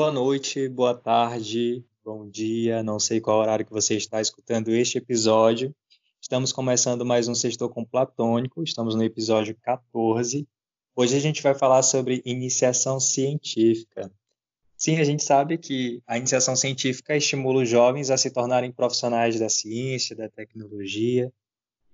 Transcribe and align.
Boa 0.00 0.10
noite, 0.10 0.66
boa 0.66 0.94
tarde, 0.94 1.84
bom 2.02 2.26
dia, 2.26 2.82
não 2.82 2.98
sei 2.98 3.20
qual 3.20 3.38
horário 3.38 3.66
que 3.66 3.70
você 3.70 3.96
está 3.96 4.18
escutando 4.18 4.70
este 4.70 4.96
episódio. 4.96 5.74
Estamos 6.18 6.54
começando 6.54 7.04
mais 7.04 7.28
um 7.28 7.34
Sextor 7.34 7.68
com 7.68 7.84
Platônico, 7.84 8.62
estamos 8.62 8.94
no 8.94 9.04
episódio 9.04 9.54
14. 9.60 10.48
Hoje 10.96 11.16
a 11.18 11.20
gente 11.20 11.42
vai 11.42 11.54
falar 11.54 11.82
sobre 11.82 12.22
iniciação 12.24 12.98
científica. 12.98 14.10
Sim, 14.74 14.96
a 14.96 15.04
gente 15.04 15.22
sabe 15.22 15.58
que 15.58 16.02
a 16.06 16.16
iniciação 16.16 16.56
científica 16.56 17.14
estimula 17.14 17.62
os 17.62 17.68
jovens 17.68 18.08
a 18.10 18.16
se 18.16 18.30
tornarem 18.30 18.72
profissionais 18.72 19.38
da 19.38 19.50
ciência, 19.50 20.16
da 20.16 20.30
tecnologia, 20.30 21.30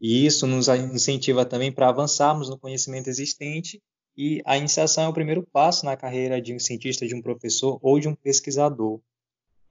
e 0.01 0.25
isso 0.25 0.47
nos 0.47 0.69
incentiva 0.69 1.45
também 1.45 1.73
para 1.73 1.89
avançarmos 1.89 2.49
no 2.49 2.57
conhecimento 2.57 3.11
existente 3.11 3.83
e 4.17 4.41
a 4.45 4.57
iniciação 4.57 5.05
é 5.05 5.09
o 5.09 5.13
primeiro 5.13 5.47
passo 5.53 5.85
na 5.85 5.97
carreira 5.97 6.41
de 6.41 6.55
um 6.55 6.59
cientista, 6.59 7.07
de 7.07 7.15
um 7.15 7.21
professor 7.21 7.79
ou 7.83 8.01
de 8.01 8.09
um 8.09 8.15
pesquisador. 8.15 9.01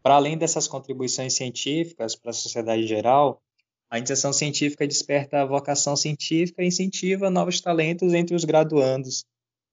Para 0.04 0.16
além 0.16 0.38
dessas 0.38 0.68
contribuições 0.68 1.34
científicas 1.34 2.16
para 2.16 2.30
a 2.30 2.34
sociedade 2.34 2.86
geral, 2.86 3.42
a 3.90 3.98
iniciação 3.98 4.32
científica 4.32 4.88
desperta 4.88 5.42
a 5.42 5.46
vocação 5.46 5.96
científica 5.96 6.62
e 6.62 6.68
incentiva 6.68 7.30
novos 7.30 7.60
talentos 7.60 8.14
entre 8.14 8.36
os 8.36 8.44
graduandos, 8.44 9.26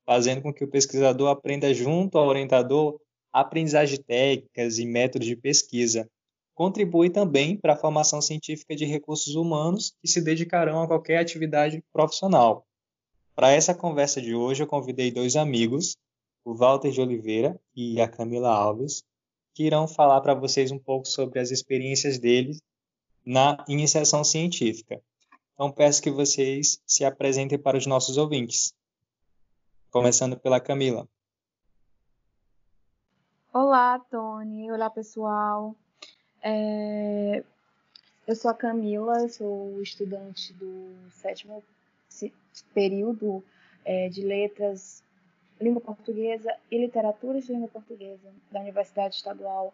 fazendo 0.06 0.40
com 0.40 0.52
que 0.52 0.64
o 0.64 0.68
pesquisador 0.68 1.28
aprenda 1.28 1.72
junto 1.74 2.16
ao 2.16 2.28
orientador 2.28 2.98
aprendizagem 3.32 4.02
técnicas 4.02 4.78
e 4.78 4.86
métodos 4.86 5.26
de 5.26 5.36
pesquisa. 5.36 6.08
Contribui 6.54 7.08
também 7.08 7.56
para 7.56 7.72
a 7.72 7.78
formação 7.78 8.20
científica 8.20 8.76
de 8.76 8.84
recursos 8.84 9.34
humanos 9.34 9.94
que 10.00 10.08
se 10.08 10.20
dedicarão 10.20 10.82
a 10.82 10.86
qualquer 10.86 11.18
atividade 11.18 11.82
profissional. 11.92 12.66
Para 13.34 13.50
essa 13.50 13.74
conversa 13.74 14.20
de 14.20 14.34
hoje, 14.34 14.62
eu 14.62 14.66
convidei 14.66 15.10
dois 15.10 15.36
amigos, 15.36 15.96
o 16.44 16.54
Walter 16.54 16.90
de 16.90 17.00
Oliveira 17.00 17.58
e 17.74 18.00
a 18.00 18.06
Camila 18.08 18.50
Alves, 18.50 19.04
que 19.54 19.64
irão 19.64 19.88
falar 19.88 20.20
para 20.20 20.34
vocês 20.34 20.70
um 20.70 20.78
pouco 20.78 21.06
sobre 21.06 21.38
as 21.38 21.50
experiências 21.50 22.18
deles 22.18 22.60
na 23.24 23.64
iniciação 23.68 24.22
científica. 24.22 25.00
Então, 25.54 25.70
peço 25.70 26.02
que 26.02 26.10
vocês 26.10 26.82
se 26.86 27.04
apresentem 27.04 27.58
para 27.58 27.78
os 27.78 27.86
nossos 27.86 28.16
ouvintes. 28.16 28.74
Começando 29.90 30.38
pela 30.38 30.60
Camila. 30.60 31.08
Olá, 33.52 33.98
Tony. 34.10 34.70
Olá, 34.70 34.90
pessoal. 34.90 35.74
É... 36.42 37.44
Eu 38.26 38.36
sou 38.36 38.50
a 38.50 38.54
Camila, 38.54 39.28
sou 39.28 39.80
estudante 39.82 40.52
do 40.54 40.94
sétimo 41.10 41.62
período 42.74 43.42
é, 43.84 44.08
de 44.08 44.22
letras, 44.22 45.02
língua 45.60 45.80
portuguesa 45.80 46.54
e 46.70 46.78
literaturas 46.78 47.46
de 47.46 47.52
língua 47.52 47.68
portuguesa 47.68 48.30
da 48.50 48.60
Universidade 48.60 49.16
Estadual 49.16 49.72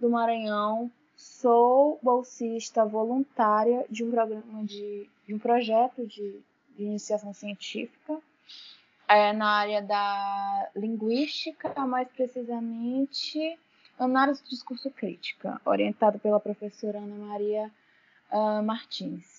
do 0.00 0.08
Maranhão. 0.08 0.90
Sou 1.16 1.98
bolsista 2.02 2.84
voluntária 2.84 3.84
de 3.88 4.02
um 4.04 4.10
programa 4.10 4.64
de, 4.64 5.08
de 5.26 5.34
um 5.34 5.38
projeto 5.38 6.06
de, 6.06 6.40
de 6.76 6.84
iniciação 6.84 7.32
científica 7.32 8.20
é, 9.06 9.32
na 9.32 9.46
área 9.46 9.82
da 9.82 10.70
linguística, 10.74 11.68
mais 11.86 12.08
precisamente 12.08 13.58
análise 13.98 14.42
do 14.42 14.48
discurso 14.48 14.90
crítica, 14.90 15.60
orientado 15.64 16.18
pela 16.18 16.40
professora 16.40 16.98
Ana 16.98 17.26
Maria 17.26 17.70
uh, 18.30 18.62
Martins. 18.62 19.33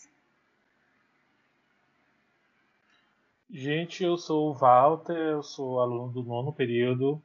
Gente, 3.50 4.04
eu 4.04 4.18
sou 4.18 4.50
o 4.50 4.54
Walter, 4.54 5.16
eu 5.16 5.44
sou 5.44 5.80
aluno 5.80 6.12
do 6.12 6.24
nono 6.24 6.52
período 6.52 7.22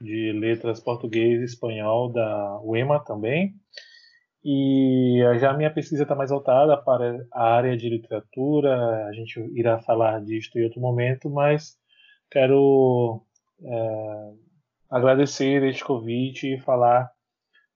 de 0.00 0.32
Letras 0.32 0.80
Português 0.80 1.40
e 1.40 1.44
Espanhol 1.44 2.10
da 2.12 2.60
UEMA 2.60 2.98
também. 3.04 3.54
E 4.44 5.20
já 5.38 5.50
a 5.50 5.56
minha 5.56 5.72
pesquisa 5.72 6.02
está 6.02 6.14
mais 6.14 6.30
voltada 6.30 6.76
para 6.76 7.24
a 7.32 7.54
área 7.54 7.76
de 7.76 7.88
literatura, 7.88 9.06
a 9.06 9.12
gente 9.12 9.38
irá 9.54 9.78
falar 9.78 10.20
disto 10.24 10.58
em 10.58 10.64
outro 10.64 10.80
momento, 10.80 11.30
mas 11.30 11.78
quero 12.30 13.22
é, 13.62 14.32
agradecer 14.90 15.62
este 15.62 15.84
convite 15.84 16.54
e 16.54 16.60
falar 16.60 17.12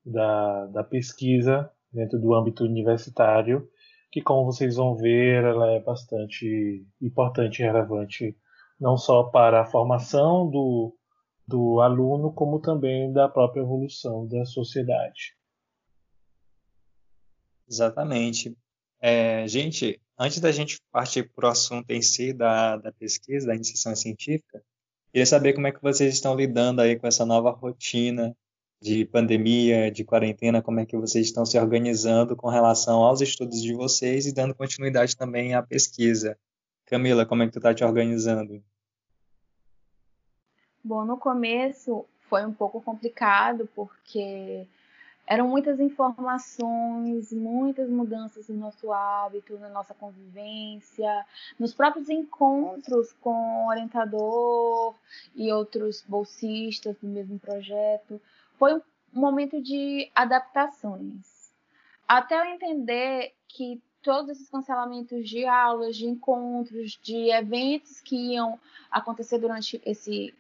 da, 0.05 0.67
da 0.67 0.83
pesquisa 0.83 1.71
dentro 1.93 2.19
do 2.19 2.35
âmbito 2.35 2.65
universitário 2.65 3.69
que, 4.15 4.23
como 4.23 4.45
vocês 4.45 4.77
vão 4.77 4.95
ver, 4.95 5.43
ela 5.43 5.73
é 5.73 5.81
bastante 5.81 6.87
importante 7.03 7.59
e 7.61 7.65
relevante 7.65 8.37
não 8.79 8.97
só 8.97 9.25
para 9.25 9.63
a 9.63 9.67
formação 9.67 10.49
do, 10.49 10.97
do 11.45 11.81
aluno, 11.81 12.33
como 12.33 12.61
também 12.61 13.13
da 13.13 13.29
própria 13.29 13.63
evolução 13.63 14.25
da 14.29 14.45
sociedade. 14.45 15.37
Exatamente. 17.69 18.57
É, 19.01 19.49
gente, 19.49 20.01
antes 20.17 20.39
da 20.39 20.53
gente 20.53 20.81
partir 20.93 21.29
para 21.35 21.49
o 21.49 21.51
assunto 21.51 21.91
em 21.91 22.01
si 22.01 22.33
da, 22.33 22.77
da 22.77 22.93
pesquisa, 22.93 23.49
da 23.49 23.57
iniciação 23.57 23.97
científica, 23.97 24.63
queria 25.11 25.27
saber 25.27 25.55
como 25.55 25.67
é 25.67 25.73
que 25.73 25.83
vocês 25.83 26.15
estão 26.15 26.37
lidando 26.37 26.81
aí 26.81 26.97
com 26.97 27.09
essa 27.09 27.27
nova 27.27 27.51
rotina 27.51 28.33
de 28.85 29.07
pandemia, 29.07 29.91
de 29.91 30.05
quarentena, 30.05 30.61
como 30.61 30.79
é 30.79 30.85
que 30.85 30.95
vocês 30.95 31.25
estão 31.25 31.47
se 31.47 31.59
organizando 31.59 32.37
com 32.37 32.51
relação 32.51 33.03
aos 33.03 33.23
estudos 33.23 33.63
de 33.63 33.73
vocês 33.73 34.27
e 34.27 34.35
dando 34.35 34.55
continuidade 34.55 35.17
também 35.17 35.55
à 35.55 35.63
pesquisa. 35.63 36.39
Camila, 36.85 37.25
como 37.25 37.43
é 37.43 37.47
que 37.47 37.53
tu 37.53 37.61
está 37.61 37.73
te 37.73 37.83
organizando? 37.83 38.63
Bom, 40.85 41.03
no 41.07 41.17
começo 41.17 42.05
foi 42.29 42.45
um 42.45 42.53
pouco 42.53 42.79
complicado 42.83 43.67
porque 43.75 44.67
eram 45.27 45.49
muitas 45.49 45.81
informações, 45.81 47.33
muitas 47.33 47.89
mudanças 47.89 48.49
no 48.49 48.57
nosso 48.57 48.93
hábito, 48.93 49.59
na 49.59 49.71
nossa 49.71 49.95
convivência, 49.95 51.25
nos 51.59 51.73
próprios 51.73 52.11
encontros 52.11 53.15
com 53.15 53.67
orientador 53.67 54.95
e 55.35 55.51
outros 55.51 56.05
bolsistas 56.07 56.95
do 57.01 57.09
mesmo 57.09 57.39
projeto 57.39 58.21
foi 58.59 58.75
um 58.75 58.83
momento 59.13 59.61
de 59.61 60.11
adaptações. 60.15 61.53
Até 62.07 62.39
eu 62.39 62.45
entender 62.45 63.35
que 63.49 63.81
todos 64.03 64.31
esses 64.31 64.51
cancelamentos 64.51 65.29
de 65.29 65.47
aulas, 65.47 65.97
de 65.97 66.07
encontros, 66.07 66.99
de 67.03 67.31
eventos 67.31 68.01
que 68.01 68.35
iam 68.35 68.61
acontecer 68.91 69.39
durante 69.39 69.81
esse 69.85 70.35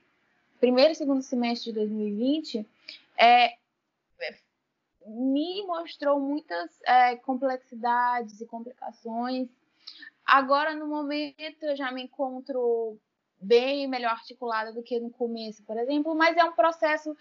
primeiro 0.61 0.93
e 0.93 0.95
segundo 0.95 1.23
semestre 1.23 1.73
de 1.73 1.79
2020, 1.79 2.67
é, 3.17 3.57
me 5.07 5.63
mostrou 5.67 6.21
muitas 6.21 6.71
é, 6.83 7.17
complexidades 7.17 8.41
e 8.41 8.47
complicações. 8.47 9.49
Agora, 10.25 10.75
no 10.75 10.87
momento, 10.87 11.63
eu 11.63 11.77
já 11.77 11.91
me 11.93 12.03
encontro 12.03 12.99
bem 13.41 13.87
melhor 13.87 14.13
articulada 14.13 14.73
do 14.73 14.83
que 14.83 14.99
no 14.99 15.11
começo, 15.11 15.63
por 15.65 15.77
exemplo, 15.77 16.15
mas 16.15 16.37
é 16.37 16.45
um 16.45 16.53
processo 16.53 17.15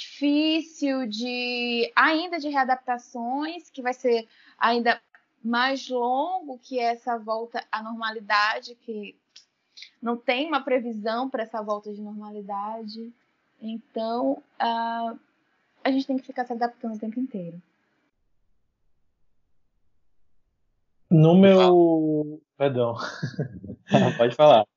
difícil 0.00 1.06
de 1.06 1.92
ainda 1.94 2.38
de 2.38 2.48
readaptações, 2.48 3.70
que 3.70 3.82
vai 3.82 3.92
ser 3.92 4.26
ainda 4.58 5.00
mais 5.42 5.88
longo 5.88 6.58
que 6.58 6.78
essa 6.78 7.18
volta 7.18 7.64
à 7.70 7.82
normalidade, 7.82 8.74
que 8.76 9.16
não 10.00 10.16
tem 10.16 10.46
uma 10.46 10.62
previsão 10.62 11.28
para 11.28 11.42
essa 11.42 11.62
volta 11.62 11.92
de 11.92 12.00
normalidade. 12.00 13.12
Então, 13.60 14.42
uh, 14.60 15.18
a 15.84 15.90
gente 15.90 16.06
tem 16.06 16.16
que 16.16 16.26
ficar 16.26 16.46
se 16.46 16.52
adaptando 16.52 16.96
o 16.96 16.98
tempo 16.98 17.20
inteiro. 17.20 17.60
No 21.10 21.34
meu. 21.34 22.40
Perdão. 22.56 22.94
Pode 24.16 24.34
falar. 24.34 24.69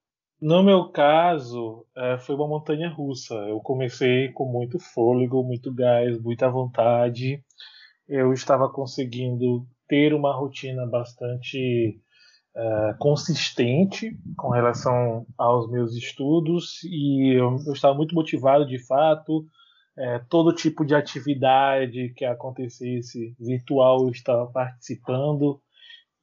No 0.45 0.61
meu 0.61 0.89
caso, 0.89 1.85
é, 1.95 2.17
foi 2.17 2.35
uma 2.35 2.45
montanha 2.45 2.89
russa. 2.89 3.33
Eu 3.33 3.61
comecei 3.61 4.27
com 4.33 4.45
muito 4.45 4.77
fôlego, 4.77 5.41
muito 5.41 5.73
gás, 5.73 6.21
muita 6.21 6.49
vontade. 6.49 7.41
Eu 8.05 8.33
estava 8.33 8.69
conseguindo 8.69 9.65
ter 9.87 10.13
uma 10.13 10.35
rotina 10.35 10.85
bastante 10.85 11.97
é, 12.53 12.93
consistente 12.99 14.19
com 14.35 14.49
relação 14.49 15.25
aos 15.37 15.71
meus 15.71 15.95
estudos 15.95 16.83
e 16.83 17.39
eu, 17.39 17.55
eu 17.65 17.71
estava 17.71 17.95
muito 17.95 18.13
motivado 18.13 18.67
de 18.67 18.85
fato. 18.85 19.47
É, 19.97 20.19
todo 20.27 20.53
tipo 20.53 20.83
de 20.83 20.93
atividade 20.93 22.13
que 22.17 22.25
acontecesse 22.25 23.33
virtual 23.39 24.01
eu 24.01 24.09
estava 24.09 24.45
participando. 24.51 25.62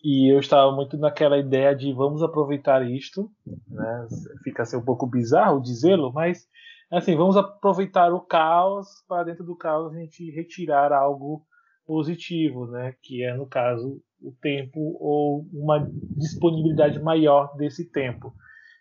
E 0.03 0.33
eu 0.33 0.41
estava 0.41 0.73
muito 0.73 0.97
naquela 0.97 1.39
ideia 1.39 1.75
de 1.75 1.93
vamos 1.93 2.23
aproveitar 2.23 2.89
isto, 2.89 3.31
né? 3.69 4.07
Fica 4.43 4.65
ser 4.65 4.77
um 4.77 4.85
pouco 4.85 5.07
bizarro 5.07 5.61
dizê-lo, 5.61 6.13
mas 6.13 6.49
assim, 6.91 7.15
vamos 7.15 7.37
aproveitar 7.37 8.13
o 8.13 8.21
caos 8.21 8.89
para 9.07 9.25
dentro 9.25 9.45
do 9.45 9.55
caos 9.55 9.93
a 9.93 9.99
gente 9.99 10.31
retirar 10.31 10.93
algo 10.93 11.45
positivo, 11.87 12.67
né? 12.67 12.95
Que 13.03 13.25
é 13.25 13.35
no 13.35 13.47
caso 13.47 14.03
o 14.23 14.33
tempo 14.41 14.97
ou 15.01 15.47
uma 15.53 15.87
disponibilidade 16.17 16.99
maior 17.03 17.55
desse 17.57 17.91
tempo. 17.91 18.33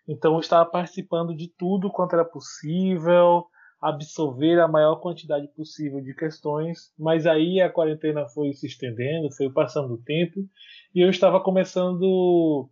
Então 0.08 0.34
eu 0.34 0.40
estava 0.40 0.68
participando 0.68 1.34
de 1.34 1.48
tudo 1.48 1.90
quanto 1.90 2.14
era 2.14 2.24
possível, 2.24 3.44
absorver 3.80 4.60
a 4.60 4.68
maior 4.68 4.96
quantidade 4.96 5.48
possível 5.48 6.00
de 6.00 6.14
questões, 6.14 6.92
mas 6.98 7.26
aí 7.26 7.60
a 7.60 7.70
quarentena 7.70 8.26
foi 8.26 8.52
se 8.52 8.66
estendendo, 8.66 9.34
foi 9.34 9.48
passando 9.50 9.94
o 9.94 10.02
tempo 10.02 10.46
e 10.94 11.00
eu 11.00 11.08
estava 11.08 11.40
começando 11.40 12.68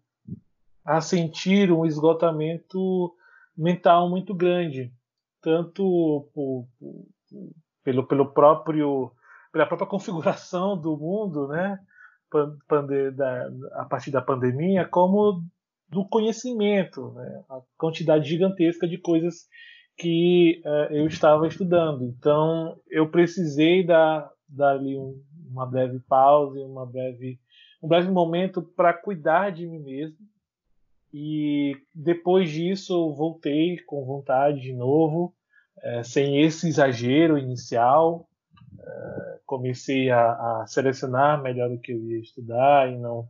a 0.84 1.00
sentir 1.00 1.72
um 1.72 1.86
esgotamento 1.86 3.14
mental 3.56 4.10
muito 4.10 4.34
grande, 4.34 4.92
tanto 5.40 6.28
por, 6.34 6.66
pelo, 7.82 8.06
pelo 8.06 8.32
próprio 8.32 9.10
pela 9.50 9.66
própria 9.66 9.88
configuração 9.88 10.76
do 10.78 10.96
mundo, 10.96 11.48
né, 11.48 11.78
da, 13.14 13.50
a 13.80 13.84
partir 13.86 14.10
da 14.10 14.20
pandemia, 14.20 14.86
como 14.86 15.42
do 15.88 16.06
conhecimento, 16.06 17.12
né, 17.12 17.44
a 17.48 17.60
quantidade 17.78 18.28
gigantesca 18.28 18.86
de 18.86 18.98
coisas 18.98 19.46
que 19.98 20.62
uh, 20.64 20.94
eu 20.94 21.06
estava 21.08 21.48
estudando. 21.48 22.04
Então, 22.04 22.80
eu 22.88 23.10
precisei 23.10 23.84
dar, 23.84 24.30
dar 24.48 24.76
ali 24.76 24.96
um, 24.96 25.20
uma 25.50 25.66
breve 25.66 25.98
pausa, 26.08 26.60
uma 26.60 26.86
breve, 26.86 27.40
um 27.82 27.88
breve 27.88 28.08
momento 28.08 28.62
para 28.62 28.94
cuidar 28.94 29.50
de 29.50 29.66
mim 29.66 29.80
mesmo. 29.80 30.16
E 31.12 31.76
depois 31.92 32.48
disso, 32.48 32.92
eu 32.92 33.14
voltei 33.14 33.78
com 33.78 34.04
vontade 34.04 34.60
de 34.60 34.72
novo, 34.72 35.34
uh, 35.78 36.04
sem 36.04 36.42
esse 36.42 36.68
exagero 36.68 37.36
inicial. 37.36 38.28
Uh, 38.78 39.40
comecei 39.44 40.10
a, 40.10 40.30
a, 40.30 40.64
selecionar 40.68 41.42
melhor 41.42 41.72
o 41.72 41.80
que 41.80 41.90
eu 41.90 41.98
ia 42.04 42.20
estudar 42.20 42.88
e 42.88 42.96
não. 42.96 43.26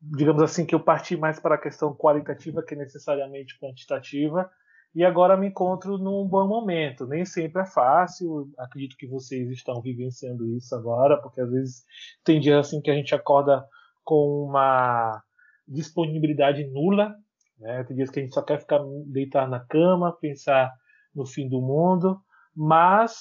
digamos 0.00 0.42
assim, 0.42 0.64
que 0.64 0.74
eu 0.74 0.80
parti 0.80 1.16
mais 1.16 1.38
para 1.40 1.56
a 1.56 1.60
questão 1.60 1.94
qualitativa 1.94 2.62
que 2.62 2.74
necessariamente 2.74 3.58
quantitativa 3.58 4.50
e 4.94 5.04
agora 5.04 5.36
me 5.36 5.48
encontro 5.48 5.96
num 5.96 6.26
bom 6.26 6.46
momento. 6.46 7.06
Nem 7.06 7.24
sempre 7.24 7.62
é 7.62 7.66
fácil, 7.66 8.50
acredito 8.58 8.96
que 8.96 9.06
vocês 9.06 9.48
estão 9.50 9.80
vivenciando 9.80 10.46
isso 10.56 10.74
agora, 10.74 11.20
porque 11.20 11.40
às 11.40 11.50
vezes 11.50 11.84
tem 12.24 12.40
dias 12.40 12.66
assim 12.66 12.80
que 12.80 12.90
a 12.90 12.94
gente 12.94 13.14
acorda 13.14 13.64
com 14.04 14.44
uma 14.48 15.22
disponibilidade 15.66 16.66
nula, 16.66 17.14
né? 17.58 17.84
tem 17.84 17.96
dias 17.96 18.10
que 18.10 18.20
a 18.20 18.22
gente 18.22 18.34
só 18.34 18.42
quer 18.42 18.60
ficar 18.60 18.80
deitar 19.06 19.48
na 19.48 19.60
cama, 19.60 20.12
pensar 20.20 20.70
no 21.14 21.24
fim 21.24 21.48
do 21.48 21.60
mundo, 21.60 22.20
mas 22.54 23.14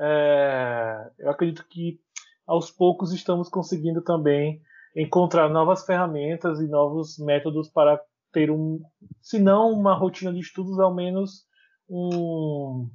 é, 0.00 1.10
eu 1.18 1.30
acredito 1.30 1.66
que 1.68 2.00
aos 2.46 2.70
poucos 2.70 3.12
estamos 3.12 3.48
conseguindo 3.48 4.00
também 4.02 4.62
encontrar 4.96 5.50
novas 5.50 5.84
ferramentas 5.84 6.60
e 6.60 6.66
novos 6.66 7.18
métodos 7.18 7.68
para 7.68 8.00
ter 8.32 8.50
um, 8.50 8.82
se 9.20 9.38
não 9.38 9.72
uma 9.72 9.94
rotina 9.94 10.32
de 10.32 10.40
estudos, 10.40 10.78
ao 10.78 10.94
menos 10.94 11.46
um, 11.88 12.90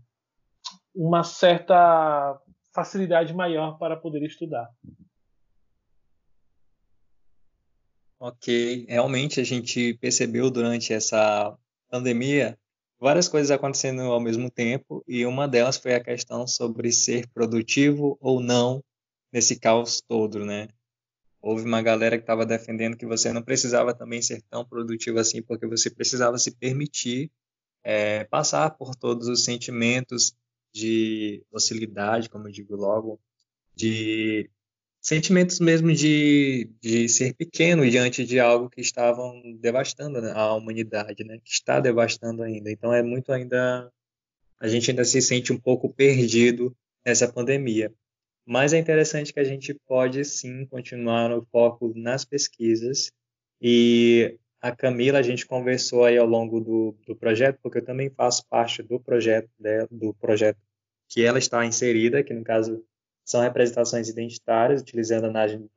uma 0.94 1.24
certa 1.24 2.40
facilidade 2.74 3.34
maior 3.34 3.78
para 3.78 3.96
poder 3.96 4.24
estudar. 4.24 4.70
Ok, 8.20 8.86
realmente 8.88 9.42
a 9.42 9.44
gente 9.44 9.96
percebeu 9.96 10.50
durante 10.50 10.94
essa 10.94 11.58
pandemia 11.90 12.58
várias 13.00 13.28
coisas 13.28 13.52
acontecendo 13.52 14.02
ao 14.04 14.20
mesmo 14.20 14.50
tempo 14.50 15.04
e 15.06 15.26
uma 15.26 15.46
delas 15.46 15.76
foi 15.78 15.94
a 15.94 16.04
questão 16.04 16.48
sobre 16.48 16.90
ser 16.92 17.28
produtivo 17.34 18.18
ou 18.22 18.40
não 18.40 18.82
nesse 19.32 19.60
caos 19.60 20.00
todo, 20.00 20.46
né? 20.46 20.70
Houve 21.44 21.66
uma 21.66 21.82
galera 21.82 22.18
que 22.18 22.24
estava 22.24 22.46
defendendo 22.46 22.96
que 22.96 23.06
você 23.06 23.34
não 23.34 23.44
precisava 23.44 23.94
também 23.94 24.22
ser 24.22 24.42
tão 24.44 24.64
produtivo 24.64 25.20
assim, 25.20 25.42
porque 25.42 25.68
você 25.68 25.90
precisava 25.90 26.38
se 26.38 26.52
permitir 26.56 27.30
é, 27.84 28.24
passar 28.24 28.70
por 28.72 28.96
todos 28.96 29.28
os 29.28 29.44
sentimentos 29.44 30.34
de 30.74 31.44
docilidade, 31.52 32.30
como 32.30 32.48
eu 32.48 32.52
digo 32.52 32.78
logo, 32.78 33.20
de 33.76 34.50
sentimentos 35.02 35.60
mesmo 35.60 35.92
de, 35.94 36.72
de 36.82 37.10
ser 37.10 37.34
pequeno 37.36 37.88
diante 37.90 38.26
de 38.26 38.40
algo 38.40 38.70
que 38.70 38.80
estavam 38.80 39.42
devastando 39.60 40.20
a 40.30 40.56
humanidade, 40.56 41.26
né, 41.26 41.40
que 41.44 41.52
está 41.52 41.82
devastando 41.82 42.42
ainda. 42.42 42.72
Então 42.72 42.94
é 42.94 43.04
muito 43.04 43.34
ainda 43.34 43.92
a 44.62 44.68
gente 44.70 44.90
ainda 44.90 45.04
se 45.04 45.22
sente 45.22 45.52
um 45.52 45.60
pouco 45.60 45.94
perdido 45.94 46.74
nessa 47.06 47.30
pandemia. 47.30 47.94
Mas 48.46 48.74
é 48.74 48.78
interessante 48.78 49.34
que 49.34 49.40
a 49.40 49.44
gente 49.44 49.74
pode 49.88 50.24
sim 50.26 50.66
continuar 50.66 51.30
no 51.30 51.46
foco 51.52 51.94
nas 51.96 52.26
pesquisas. 52.26 53.12
E 53.62 54.38
a 54.62 54.76
Camila, 54.76 55.20
a 55.20 55.22
gente 55.22 55.46
conversou 55.46 56.04
aí 56.04 56.18
ao 56.18 56.28
longo 56.28 56.60
do, 56.60 56.96
do 57.06 57.16
projeto, 57.16 57.60
porque 57.62 57.78
eu 57.80 57.86
também 57.86 58.10
faço 58.10 58.46
parte 58.50 58.84
do 58.84 59.00
projeto 59.00 59.50
dela, 59.58 59.88
do 59.90 60.14
projeto 60.14 60.58
que 61.08 61.24
ela 61.24 61.38
está 61.38 61.66
inserida, 61.66 62.24
que 62.24 62.34
no 62.34 62.44
caso 62.44 62.84
são 63.26 63.42
representações 63.42 64.10
identitárias, 64.10 64.82
utilizando 64.82 65.26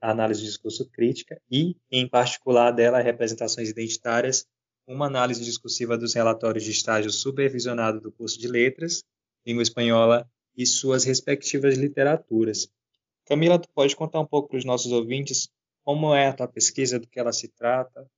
a 0.00 0.10
análise 0.10 0.40
de 0.40 0.46
discurso 0.46 0.88
crítica 0.90 1.40
e, 1.50 1.76
em 1.90 2.08
particular 2.08 2.72
dela, 2.72 3.00
representações 3.00 3.68
identitárias, 3.70 4.46
uma 4.86 5.06
análise 5.06 5.44
discursiva 5.44 5.96
dos 5.96 6.14
relatórios 6.14 6.64
de 6.64 6.70
estágio 6.70 7.10
supervisionado 7.10 8.00
do 8.00 8.10
curso 8.10 8.38
de 8.38 8.48
letras, 8.48 9.04
língua 9.46 9.62
espanhola 9.62 10.28
e 10.56 10.66
suas 10.66 11.04
respectivas 11.04 11.76
literaturas. 11.76 12.68
Camila, 13.26 13.58
tu 13.58 13.68
pode 13.70 13.94
contar 13.94 14.20
um 14.20 14.26
pouco 14.26 14.48
para 14.48 14.58
os 14.58 14.64
nossos 14.64 14.92
ouvintes 14.92 15.48
como 15.84 16.14
é 16.14 16.28
a 16.28 16.32
tua 16.32 16.48
pesquisa, 16.48 16.98
do 16.98 17.06
que 17.06 17.20
ela 17.20 17.32
se 17.32 17.46
trata? 17.46 18.10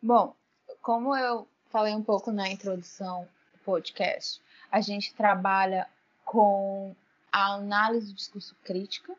Bom, 0.00 0.34
como 0.80 1.16
eu 1.16 1.48
falei 1.68 1.92
um 1.94 2.02
pouco 2.02 2.30
na 2.30 2.48
introdução 2.48 3.26
do 3.52 3.58
podcast, 3.64 4.40
a 4.70 4.80
gente 4.80 5.12
trabalha 5.14 5.88
com 6.24 6.94
a 7.32 7.54
análise 7.54 8.06
do 8.08 8.14
discurso 8.14 8.54
crítica, 8.62 9.16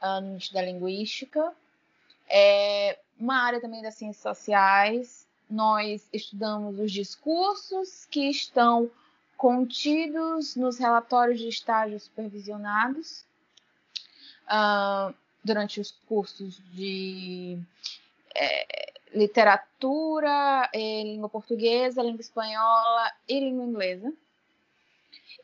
a 0.00 0.20
da 0.52 0.62
linguística, 0.62 1.52
é 2.28 2.98
uma 3.18 3.42
área 3.42 3.60
também 3.60 3.82
das 3.82 3.94
ciências 3.94 4.22
sociais. 4.22 5.26
Nós 5.50 6.06
estudamos 6.12 6.78
os 6.78 6.92
discursos 6.92 8.06
que 8.10 8.28
estão 8.28 8.90
contidos 9.38 10.56
nos 10.56 10.78
relatórios 10.78 11.38
de 11.38 11.48
estágio 11.48 11.98
supervisionados 12.00 13.24
uh, 14.48 15.14
durante 15.44 15.80
os 15.80 15.92
cursos 16.08 16.60
de 16.72 17.56
é, 18.34 18.92
literatura, 19.14 20.68
é, 20.74 21.04
língua 21.04 21.28
portuguesa, 21.28 22.02
língua 22.02 22.20
espanhola 22.20 23.12
e 23.28 23.38
língua 23.38 23.64
inglesa. 23.64 24.12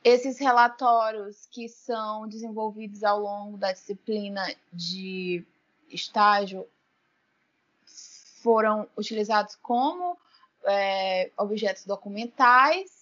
Esses 0.02 0.40
relatórios 0.40 1.46
que 1.52 1.68
são 1.68 2.26
desenvolvidos 2.28 3.04
ao 3.04 3.20
longo 3.20 3.56
da 3.56 3.70
disciplina 3.70 4.44
de 4.72 5.44
estágio 5.88 6.66
foram 8.42 8.88
utilizados 8.96 9.54
como 9.62 10.18
é, 10.64 11.30
objetos 11.36 11.86
documentais 11.86 12.93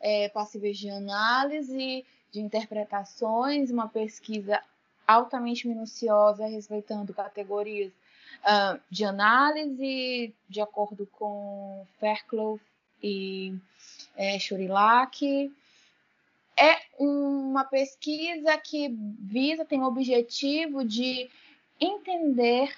é, 0.00 0.28
passíveis 0.28 0.78
de 0.78 0.88
análise, 0.90 2.04
de 2.30 2.40
interpretações, 2.40 3.70
uma 3.70 3.88
pesquisa 3.88 4.62
altamente 5.06 5.66
minuciosa, 5.66 6.46
respeitando 6.46 7.12
categorias 7.12 7.92
uh, 8.40 8.80
de 8.88 9.04
análise, 9.04 10.34
de 10.48 10.60
acordo 10.60 11.06
com 11.06 11.84
Fairclough 11.98 12.60
e 13.02 13.54
é. 14.16 14.38
É 16.56 16.76
uma 16.98 17.64
pesquisa 17.64 18.56
que 18.58 18.88
visa, 19.18 19.64
tem 19.64 19.80
o 19.80 19.86
objetivo 19.86 20.84
de 20.84 21.30
entender 21.80 22.74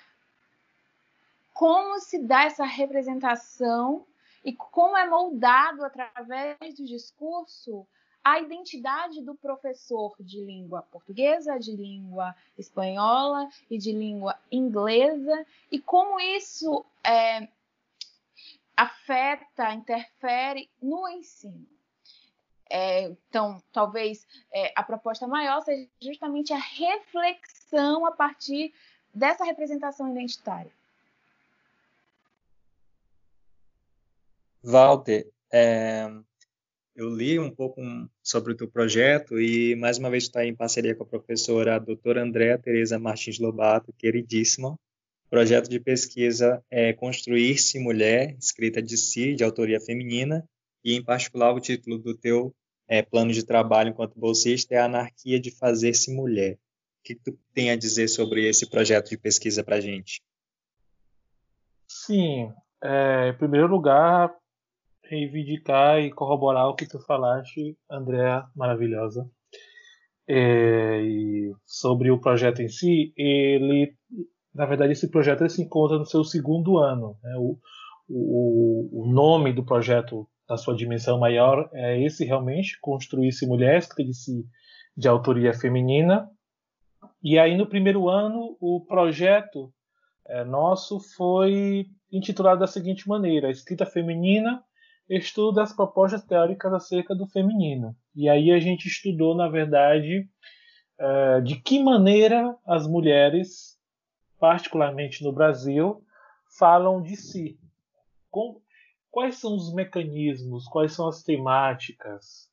como 1.53 1.99
se 1.99 2.19
dá 2.19 2.45
essa 2.45 2.65
representação 2.65 4.07
e 4.45 4.53
como 4.53 4.97
é 4.97 5.09
moldado 5.09 5.85
através 5.85 6.75
do 6.77 6.85
discurso 6.85 7.87
a 8.25 8.39
identidade 8.39 9.21
do 9.21 9.35
professor 9.35 10.15
de 10.21 10.41
língua 10.41 10.83
portuguesa, 10.83 11.59
de 11.59 11.75
língua 11.75 12.35
espanhola 12.57 13.49
e 13.69 13.77
de 13.77 13.93
língua 13.93 14.39
inglesa, 14.51 15.45
e 15.71 15.81
como 15.81 16.21
isso 16.21 16.85
é, 17.05 17.49
afeta, 18.77 19.75
interfere 19.75 20.71
no 20.81 21.09
ensino. 21.09 21.67
É, 22.71 23.03
então, 23.03 23.63
talvez 23.73 24.27
é, 24.53 24.73
a 24.77 24.83
proposta 24.83 25.27
maior 25.27 25.61
seja 25.61 25.87
justamente 26.01 26.53
a 26.53 26.59
reflexão 26.59 28.07
a 28.07 28.13
partir 28.13 28.73
dessa 29.13 29.45
representação 29.45 30.11
identitária. 30.11 30.73
Walter, 34.63 35.29
é, 35.53 36.09
eu 36.95 37.09
li 37.09 37.39
um 37.39 37.51
pouco 37.51 37.81
sobre 38.23 38.53
o 38.53 38.57
teu 38.57 38.71
projeto 38.71 39.41
e 39.41 39.75
mais 39.75 39.99
uma 39.99 40.11
vez 40.11 40.25
está 40.25 40.45
em 40.45 40.55
parceria 40.55 40.95
com 40.95 41.03
a 41.03 41.07
professora 41.07 41.77
a 41.77 41.79
doutora 41.79 42.23
Andréa 42.23 42.59
Tereza 42.59 42.99
Martins 42.99 43.39
Lobato, 43.39 43.93
queridíssima. 43.95 44.79
Projeto 45.29 45.69
de 45.69 45.81
pesquisa 45.81 46.63
é 46.71 46.93
Construir-se 46.93 47.79
Mulher, 47.79 48.37
escrita 48.39 48.83
de 48.83 48.97
si, 48.97 49.35
de 49.35 49.43
autoria 49.43 49.81
feminina, 49.81 50.47
e 50.85 50.95
em 50.95 51.03
particular 51.03 51.53
o 51.53 51.61
título 51.61 51.99
do 51.99 52.15
teu 52.15 52.55
é, 52.87 53.03
plano 53.03 53.33
de 53.33 53.45
trabalho 53.45 53.89
enquanto 53.89 54.19
bolsista 54.19 54.75
é 54.75 54.79
a 54.79 54.85
Anarquia 54.85 55.41
de 55.41 55.51
Fazer-se 55.51 56.15
Mulher. 56.15 56.55
O 56.55 57.03
que 57.03 57.15
tu 57.15 57.37
tem 57.55 57.71
a 57.71 57.77
dizer 57.77 58.09
sobre 58.09 58.47
esse 58.47 58.69
projeto 58.69 59.09
de 59.09 59.17
pesquisa 59.17 59.65
para 59.65 59.77
a 59.77 59.81
gente? 59.81 60.21
Sim, 61.89 62.53
é, 62.83 63.31
em 63.31 63.39
primeiro 63.39 63.69
lugar, 63.69 64.37
reivindicar 65.13 66.01
e 66.01 66.11
corroborar 66.11 66.69
o 66.69 66.75
que 66.75 66.89
tu 66.89 66.99
falaste, 67.01 67.77
Andréa, 67.91 68.45
maravilhosa. 68.57 69.29
É, 70.27 71.03
sobre 71.67 72.11
o 72.11 72.21
projeto 72.21 72.63
em 72.63 72.69
si, 72.69 73.13
ele, 73.17 73.95
na 74.55 74.65
verdade, 74.65 74.93
esse 74.93 75.11
projeto 75.11 75.47
se 75.49 75.63
encontra 75.63 75.99
no 75.99 76.07
seu 76.07 76.25
segundo 76.25 76.79
ano. 76.79 77.19
Né? 77.23 77.35
O, 77.37 77.59
o, 78.09 79.03
o, 79.03 79.13
nome 79.13 79.53
do 79.53 79.65
projeto, 79.65 80.27
na 80.49 80.57
sua 80.57 80.75
dimensão 80.75 81.19
maior, 81.19 81.69
é 81.75 82.03
esse 82.03 82.25
realmente, 82.25 82.79
Construir-se 82.81 83.47
Mulher, 83.47 83.79
escrito 83.79 84.11
de 84.97 85.09
autoria 85.09 85.53
feminina. 85.53 86.27
E 87.23 87.39
aí, 87.39 87.57
no 87.57 87.67
primeiro 87.67 88.09
ano, 88.09 88.57
o 88.61 88.85
projeto 88.87 89.73
é, 90.27 90.45
nosso 90.45 91.01
foi 91.17 91.87
intitulado 92.11 92.61
da 92.61 92.67
seguinte 92.67 93.09
maneira: 93.09 93.51
Escrita 93.51 93.85
Feminina 93.85 94.63
estuda 95.09 95.63
as 95.63 95.73
propostas 95.73 96.25
teóricas 96.25 96.73
acerca 96.73 97.15
do 97.15 97.27
feminino. 97.27 97.95
E 98.15 98.29
aí 98.29 98.51
a 98.51 98.59
gente 98.59 98.87
estudou, 98.87 99.35
na 99.35 99.49
verdade, 99.49 100.29
é, 100.99 101.41
de 101.41 101.57
que 101.61 101.83
maneira 101.83 102.57
as 102.67 102.87
mulheres, 102.87 103.79
particularmente 104.39 105.23
no 105.23 105.33
Brasil, 105.33 106.03
falam 106.59 107.03
de 107.03 107.17
si. 107.17 107.59
quais 109.11 109.37
são 109.37 109.55
os 109.55 109.75
mecanismos, 109.75 110.67
quais 110.67 110.93
são 110.93 111.09
as 111.09 111.23
temáticas, 111.23 112.51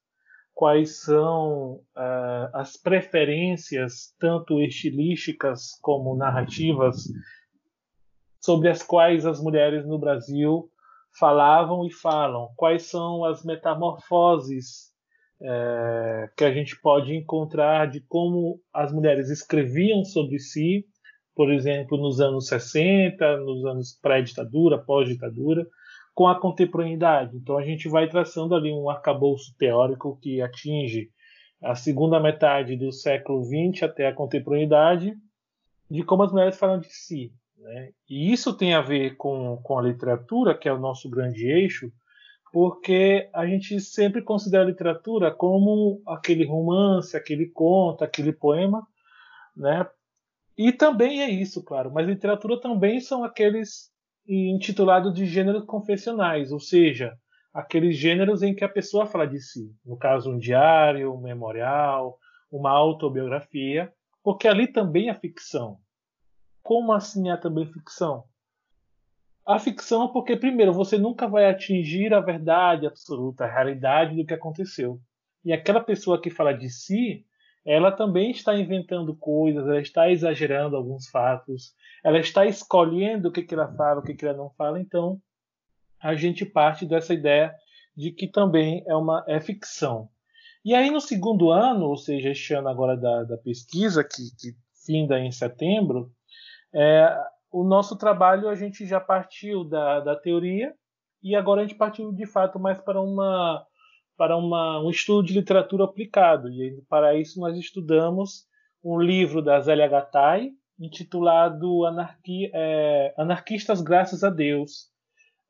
quais 0.53 0.97
são 0.97 1.75
uh, 1.95 2.49
as 2.53 2.75
preferências, 2.75 4.13
tanto 4.19 4.61
estilísticas 4.61 5.79
como 5.81 6.17
narrativas, 6.17 7.05
sobre 8.41 8.67
as 8.67 8.83
quais 8.83 9.25
as 9.25 9.41
mulheres 9.41 9.85
no 9.85 9.97
Brasil 9.97 10.69
falavam 11.17 11.85
e 11.85 11.91
falam, 11.91 12.49
quais 12.55 12.83
são 12.83 13.23
as 13.23 13.43
metamorfoses 13.43 14.89
é, 15.41 16.29
que 16.35 16.43
a 16.43 16.51
gente 16.51 16.79
pode 16.81 17.15
encontrar 17.15 17.89
de 17.89 18.01
como 18.01 18.59
as 18.73 18.91
mulheres 18.91 19.29
escreviam 19.29 20.03
sobre 20.03 20.39
si, 20.39 20.85
por 21.35 21.51
exemplo, 21.51 21.97
nos 21.97 22.19
anos 22.19 22.47
60, 22.47 23.37
nos 23.37 23.65
anos 23.65 23.97
pré-ditadura, 24.01 24.77
pós-ditadura, 24.77 25.65
com 26.13 26.27
a 26.27 26.39
contemporaneidade. 26.39 27.37
Então 27.37 27.57
a 27.57 27.63
gente 27.63 27.87
vai 27.87 28.09
traçando 28.09 28.53
ali 28.53 28.73
um 28.73 28.89
arcabouço 28.89 29.55
teórico 29.57 30.19
que 30.21 30.41
atinge 30.41 31.09
a 31.63 31.75
segunda 31.75 32.19
metade 32.19 32.75
do 32.75 32.91
século 32.91 33.43
XX 33.43 33.83
até 33.83 34.07
a 34.07 34.13
contemporaneidade, 34.13 35.13
de 35.89 36.03
como 36.03 36.23
as 36.23 36.31
mulheres 36.31 36.57
falam 36.57 36.79
de 36.79 36.89
si. 36.89 37.31
Né? 37.59 37.91
E 38.09 38.31
isso 38.31 38.55
tem 38.55 38.73
a 38.73 38.81
ver 38.81 39.15
com, 39.17 39.57
com 39.63 39.77
a 39.77 39.81
literatura, 39.81 40.57
que 40.57 40.67
é 40.67 40.73
o 40.73 40.79
nosso 40.79 41.09
grande 41.09 41.45
eixo, 41.45 41.91
porque 42.51 43.29
a 43.33 43.45
gente 43.45 43.79
sempre 43.79 44.21
considera 44.21 44.63
a 44.63 44.67
literatura 44.67 45.31
como 45.31 46.01
aquele 46.07 46.45
romance, 46.45 47.15
aquele 47.15 47.47
conto, 47.47 48.03
aquele 48.03 48.31
poema, 48.33 48.87
né? 49.55 49.87
E 50.57 50.71
também 50.73 51.21
é 51.21 51.29
isso, 51.29 51.63
claro, 51.63 51.91
mas 51.91 52.07
literatura 52.07 52.59
também 52.59 52.99
são 52.99 53.23
aqueles 53.23 53.91
intitulados 54.27 55.13
de 55.13 55.25
gêneros 55.25 55.65
confessionais, 55.65 56.51
ou 56.51 56.59
seja, 56.59 57.17
aqueles 57.53 57.97
gêneros 57.97 58.41
em 58.41 58.53
que 58.53 58.63
a 58.63 58.69
pessoa 58.69 59.05
fala 59.05 59.25
de 59.25 59.39
si, 59.39 59.73
no 59.85 59.97
caso 59.97 60.31
um 60.31 60.37
diário, 60.37 61.13
um 61.13 61.21
memorial, 61.21 62.17
uma 62.51 62.71
autobiografia, 62.71 63.91
porque 64.23 64.47
ali 64.47 64.67
também 64.67 65.09
é 65.09 65.13
ficção, 65.13 65.77
como 66.61 66.93
assim 66.93 67.29
é 67.29 67.37
também 67.37 67.65
ficção? 67.65 68.23
A 69.45 69.57
ficção 69.57 70.05
é 70.05 70.13
porque, 70.13 70.35
primeiro, 70.35 70.71
você 70.71 70.97
nunca 70.97 71.27
vai 71.27 71.49
atingir 71.49 72.13
a 72.13 72.19
verdade 72.19 72.85
absoluta, 72.85 73.45
a 73.45 73.51
realidade 73.51 74.15
do 74.15 74.25
que 74.25 74.33
aconteceu. 74.33 75.01
E 75.43 75.51
aquela 75.51 75.81
pessoa 75.81 76.21
que 76.21 76.29
fala 76.29 76.53
de 76.53 76.69
si, 76.69 77.25
ela 77.65 77.91
também 77.91 78.31
está 78.31 78.55
inventando 78.55 79.15
coisas, 79.15 79.65
ela 79.65 79.81
está 79.81 80.09
exagerando 80.11 80.75
alguns 80.75 81.07
fatos, 81.07 81.73
ela 82.03 82.19
está 82.19 82.45
escolhendo 82.45 83.29
o 83.29 83.31
que, 83.31 83.41
que 83.41 83.53
ela 83.53 83.73
fala, 83.73 84.01
o 84.01 84.03
que, 84.03 84.13
que 84.13 84.25
ela 84.25 84.37
não 84.37 84.51
fala. 84.51 84.79
Então, 84.79 85.19
a 86.01 86.13
gente 86.15 86.45
parte 86.45 86.85
dessa 86.85 87.13
ideia 87.13 87.53
de 87.95 88.11
que 88.11 88.27
também 88.27 88.83
é 88.87 88.95
uma 88.95 89.23
é 89.27 89.39
ficção. 89.39 90.09
E 90.63 90.75
aí, 90.75 90.91
no 90.91 91.01
segundo 91.01 91.49
ano, 91.49 91.85
ou 91.85 91.97
seja, 91.97 92.29
este 92.29 92.53
ano 92.53 92.69
agora 92.69 92.95
da, 92.95 93.23
da 93.23 93.37
pesquisa, 93.37 94.03
que, 94.03 94.23
que 94.37 94.55
finda 94.85 95.19
em 95.19 95.31
setembro, 95.31 96.11
é, 96.73 97.15
o 97.51 97.63
nosso 97.63 97.97
trabalho 97.97 98.47
a 98.47 98.55
gente 98.55 98.85
já 98.85 98.99
partiu 98.99 99.63
da, 99.63 99.99
da 99.99 100.15
teoria 100.15 100.73
e 101.23 101.35
agora 101.35 101.61
a 101.61 101.65
gente 101.65 101.77
partiu 101.77 102.11
de 102.11 102.25
fato 102.25 102.59
mais 102.59 102.79
para 102.79 103.01
uma 103.01 103.65
para 104.17 104.35
uma, 104.35 104.83
um 104.83 104.89
estudo 104.89 105.25
de 105.25 105.33
literatura 105.33 105.85
aplicado. 105.85 106.49
E 106.49 106.81
para 106.89 107.15
isso 107.15 107.39
nós 107.39 107.57
estudamos 107.57 108.45
um 108.83 108.99
livro 108.99 109.41
da 109.41 109.61
Zélia 109.61 109.87
Gattai 109.87 110.49
intitulado 110.77 111.85
Anarquia, 111.85 112.51
é, 112.53 113.13
Anarquistas 113.17 113.81
Graças 113.81 114.21
a 114.21 114.29
Deus 114.29 114.89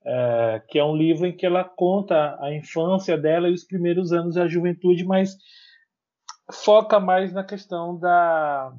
é, 0.06 0.62
que 0.68 0.80
é 0.80 0.84
um 0.84 0.96
livro 0.96 1.26
em 1.26 1.36
que 1.36 1.46
ela 1.46 1.64
conta 1.64 2.38
a 2.42 2.54
infância 2.54 3.18
dela 3.18 3.50
e 3.50 3.54
os 3.54 3.64
primeiros 3.64 4.12
anos 4.12 4.36
da 4.36 4.48
juventude 4.48 5.04
mas 5.04 5.36
foca 6.52 7.00
mais 7.00 7.34
na 7.34 7.44
questão 7.44 7.98
da 7.98 8.74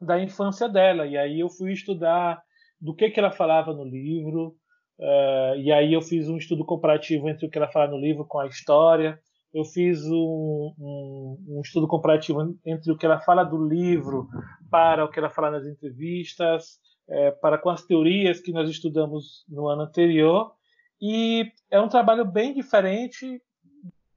da 0.00 0.22
infância 0.22 0.68
dela. 0.68 1.06
E 1.06 1.16
aí 1.16 1.40
eu 1.40 1.48
fui 1.48 1.72
estudar 1.72 2.40
do 2.80 2.94
que, 2.94 3.10
que 3.10 3.18
ela 3.18 3.30
falava 3.30 3.72
no 3.72 3.84
livro, 3.84 4.54
uh, 4.98 5.56
e 5.58 5.72
aí 5.72 5.92
eu 5.92 6.02
fiz 6.02 6.28
um 6.28 6.36
estudo 6.36 6.64
comparativo 6.64 7.28
entre 7.28 7.46
o 7.46 7.50
que 7.50 7.58
ela 7.58 7.70
fala 7.70 7.90
no 7.90 7.98
livro 7.98 8.24
com 8.26 8.38
a 8.38 8.46
história. 8.46 9.18
Eu 9.52 9.64
fiz 9.64 10.04
um, 10.04 10.74
um, 10.78 11.44
um 11.48 11.60
estudo 11.64 11.88
comparativo 11.88 12.54
entre 12.64 12.92
o 12.92 12.96
que 12.96 13.06
ela 13.06 13.20
fala 13.20 13.42
do 13.42 13.56
livro 13.66 14.28
para 14.70 15.04
o 15.04 15.08
que 15.08 15.18
ela 15.18 15.30
fala 15.30 15.50
nas 15.50 15.66
entrevistas, 15.66 16.78
é, 17.08 17.30
para 17.30 17.56
com 17.56 17.70
as 17.70 17.82
teorias 17.84 18.40
que 18.40 18.52
nós 18.52 18.68
estudamos 18.68 19.44
no 19.48 19.68
ano 19.68 19.82
anterior. 19.82 20.52
E 21.00 21.50
é 21.70 21.80
um 21.80 21.88
trabalho 21.88 22.24
bem 22.24 22.52
diferente 22.52 23.40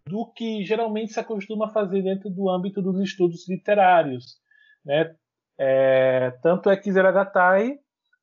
do 0.06 0.26
que 0.34 0.66
geralmente 0.66 1.14
se 1.14 1.20
acostuma 1.20 1.70
fazer 1.70 2.02
dentro 2.02 2.30
do 2.30 2.50
âmbito 2.50 2.82
dos 2.82 3.00
estudos 3.00 3.48
literários. 3.48 4.40
Né? 4.84 5.16
É, 5.62 6.32
tanto 6.42 6.70
é 6.70 6.78
que 6.78 6.90
Zeragatai 6.90 7.78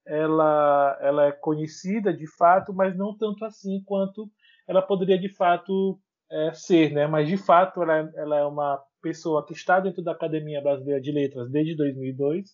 ela, 0.06 0.98
ela 1.02 1.26
é 1.26 1.32
conhecida 1.32 2.14
de 2.14 2.26
fato, 2.26 2.72
mas 2.72 2.96
não 2.96 3.16
tanto 3.16 3.44
assim 3.44 3.82
quanto 3.84 4.30
ela 4.66 4.80
poderia 4.80 5.18
de 5.18 5.28
fato 5.28 6.00
é, 6.30 6.52
ser, 6.54 6.92
né? 6.92 7.06
Mas 7.06 7.28
de 7.28 7.36
fato 7.36 7.82
ela, 7.82 8.10
ela, 8.14 8.38
é 8.38 8.44
uma 8.44 8.80
pessoa 9.02 9.44
que 9.44 9.52
está 9.52 9.80
dentro 9.80 10.02
da 10.02 10.12
Academia 10.12 10.62
Brasileira 10.62 11.00
de 11.00 11.12
Letras 11.12 11.50
desde 11.50 11.76
2002, 11.76 12.48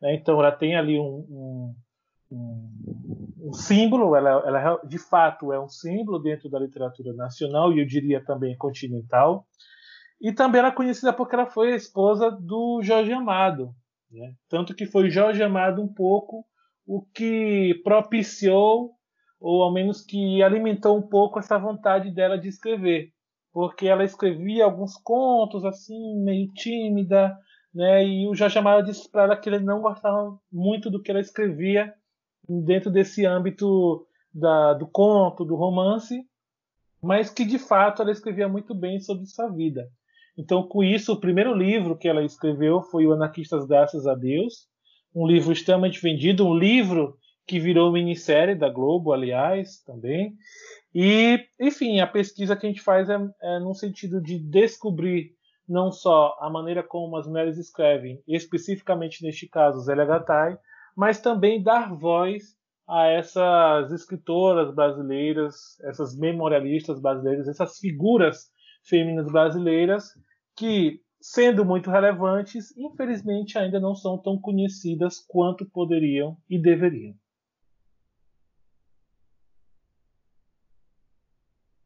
né? 0.00 0.14
então 0.14 0.40
ela 0.40 0.52
tem 0.52 0.74
ali 0.74 0.98
um, 0.98 1.74
um, 2.30 2.72
um, 3.40 3.52
símbolo, 3.52 4.16
ela, 4.16 4.30
ela 4.44 4.80
de 4.84 4.98
fato 4.98 5.52
é 5.52 5.60
um 5.60 5.68
símbolo 5.68 6.18
dentro 6.18 6.50
da 6.50 6.58
literatura 6.58 7.12
nacional 7.12 7.72
e 7.72 7.80
eu 7.80 7.86
diria 7.86 8.24
também 8.24 8.56
continental. 8.56 9.46
E 10.20 10.32
também 10.32 10.60
ela 10.60 10.68
é 10.68 10.72
conhecida 10.72 11.12
porque 11.12 11.34
ela 11.34 11.46
foi 11.46 11.72
a 11.72 11.76
esposa 11.76 12.30
do 12.30 12.80
Jorge 12.82 13.12
Amado, 13.12 13.74
né? 14.16 14.34
Tanto 14.48 14.74
que 14.74 14.86
foi 14.86 15.10
Jorge 15.10 15.42
Amado 15.42 15.82
um 15.82 15.92
pouco 15.92 16.44
o 16.86 17.02
que 17.02 17.80
propiciou, 17.82 18.92
ou 19.40 19.62
ao 19.62 19.72
menos 19.72 20.02
que 20.02 20.42
alimentou 20.42 20.96
um 20.96 21.02
pouco 21.02 21.38
essa 21.38 21.58
vontade 21.58 22.10
dela 22.10 22.38
de 22.38 22.48
escrever. 22.48 23.12
Porque 23.52 23.86
ela 23.86 24.04
escrevia 24.04 24.64
alguns 24.64 24.96
contos 24.96 25.64
assim, 25.64 26.22
meio 26.22 26.52
tímida, 26.52 27.36
né? 27.74 28.04
e 28.06 28.28
o 28.28 28.34
Jorge 28.34 28.58
Amado 28.58 28.86
disse 28.86 29.10
para 29.10 29.24
ela 29.24 29.36
que 29.36 29.48
ele 29.48 29.60
não 29.60 29.80
gostava 29.80 30.38
muito 30.50 30.90
do 30.90 31.02
que 31.02 31.10
ela 31.10 31.20
escrevia 31.20 31.92
dentro 32.48 32.90
desse 32.90 33.26
âmbito 33.26 34.06
da, 34.32 34.74
do 34.74 34.86
conto, 34.86 35.44
do 35.44 35.56
romance, 35.56 36.22
mas 37.02 37.30
que 37.30 37.44
de 37.44 37.58
fato 37.58 38.02
ela 38.02 38.12
escrevia 38.12 38.48
muito 38.48 38.74
bem 38.74 39.00
sobre 39.00 39.26
sua 39.26 39.48
vida. 39.48 39.88
Então, 40.36 40.62
com 40.66 40.84
isso, 40.84 41.12
o 41.12 41.20
primeiro 41.20 41.54
livro 41.54 41.96
que 41.96 42.08
ela 42.08 42.22
escreveu 42.22 42.82
foi 42.82 43.06
o 43.06 43.12
Anarquistas 43.12 43.66
Graças 43.66 44.06
a 44.06 44.14
Deus, 44.14 44.68
um 45.14 45.26
livro 45.26 45.52
extremamente 45.52 46.00
vendido, 46.00 46.46
um 46.46 46.54
livro 46.54 47.16
que 47.46 47.58
virou 47.58 47.92
minissérie 47.92 48.54
da 48.54 48.68
Globo, 48.68 49.12
aliás, 49.12 49.80
também. 49.82 50.34
E, 50.94 51.38
enfim, 51.60 52.00
a 52.00 52.06
pesquisa 52.06 52.56
que 52.56 52.66
a 52.66 52.68
gente 52.68 52.82
faz 52.82 53.08
é, 53.08 53.16
é 53.42 53.58
no 53.60 53.72
sentido 53.72 54.20
de 54.20 54.38
descobrir 54.38 55.30
não 55.68 55.90
só 55.90 56.36
a 56.40 56.50
maneira 56.50 56.82
como 56.82 57.16
as 57.16 57.26
mulheres 57.26 57.56
escrevem, 57.56 58.22
especificamente 58.26 59.22
neste 59.24 59.48
caso 59.48 59.80
Zélia 59.80 60.04
Gattai, 60.04 60.58
mas 60.96 61.20
também 61.20 61.62
dar 61.62 61.94
voz 61.94 62.56
a 62.88 63.06
essas 63.06 63.90
escritoras 63.92 64.72
brasileiras, 64.74 65.78
essas 65.82 66.16
memorialistas 66.16 67.00
brasileiras, 67.00 67.48
essas 67.48 67.78
figuras 67.78 68.48
femininas 68.84 69.26
brasileiras 69.26 70.04
que, 70.56 71.02
sendo 71.20 71.64
muito 71.64 71.90
relevantes, 71.90 72.74
infelizmente 72.76 73.58
ainda 73.58 73.78
não 73.78 73.94
são 73.94 74.16
tão 74.16 74.40
conhecidas 74.40 75.18
quanto 75.28 75.66
poderiam 75.66 76.36
e 76.48 76.58
deveriam. 76.58 77.14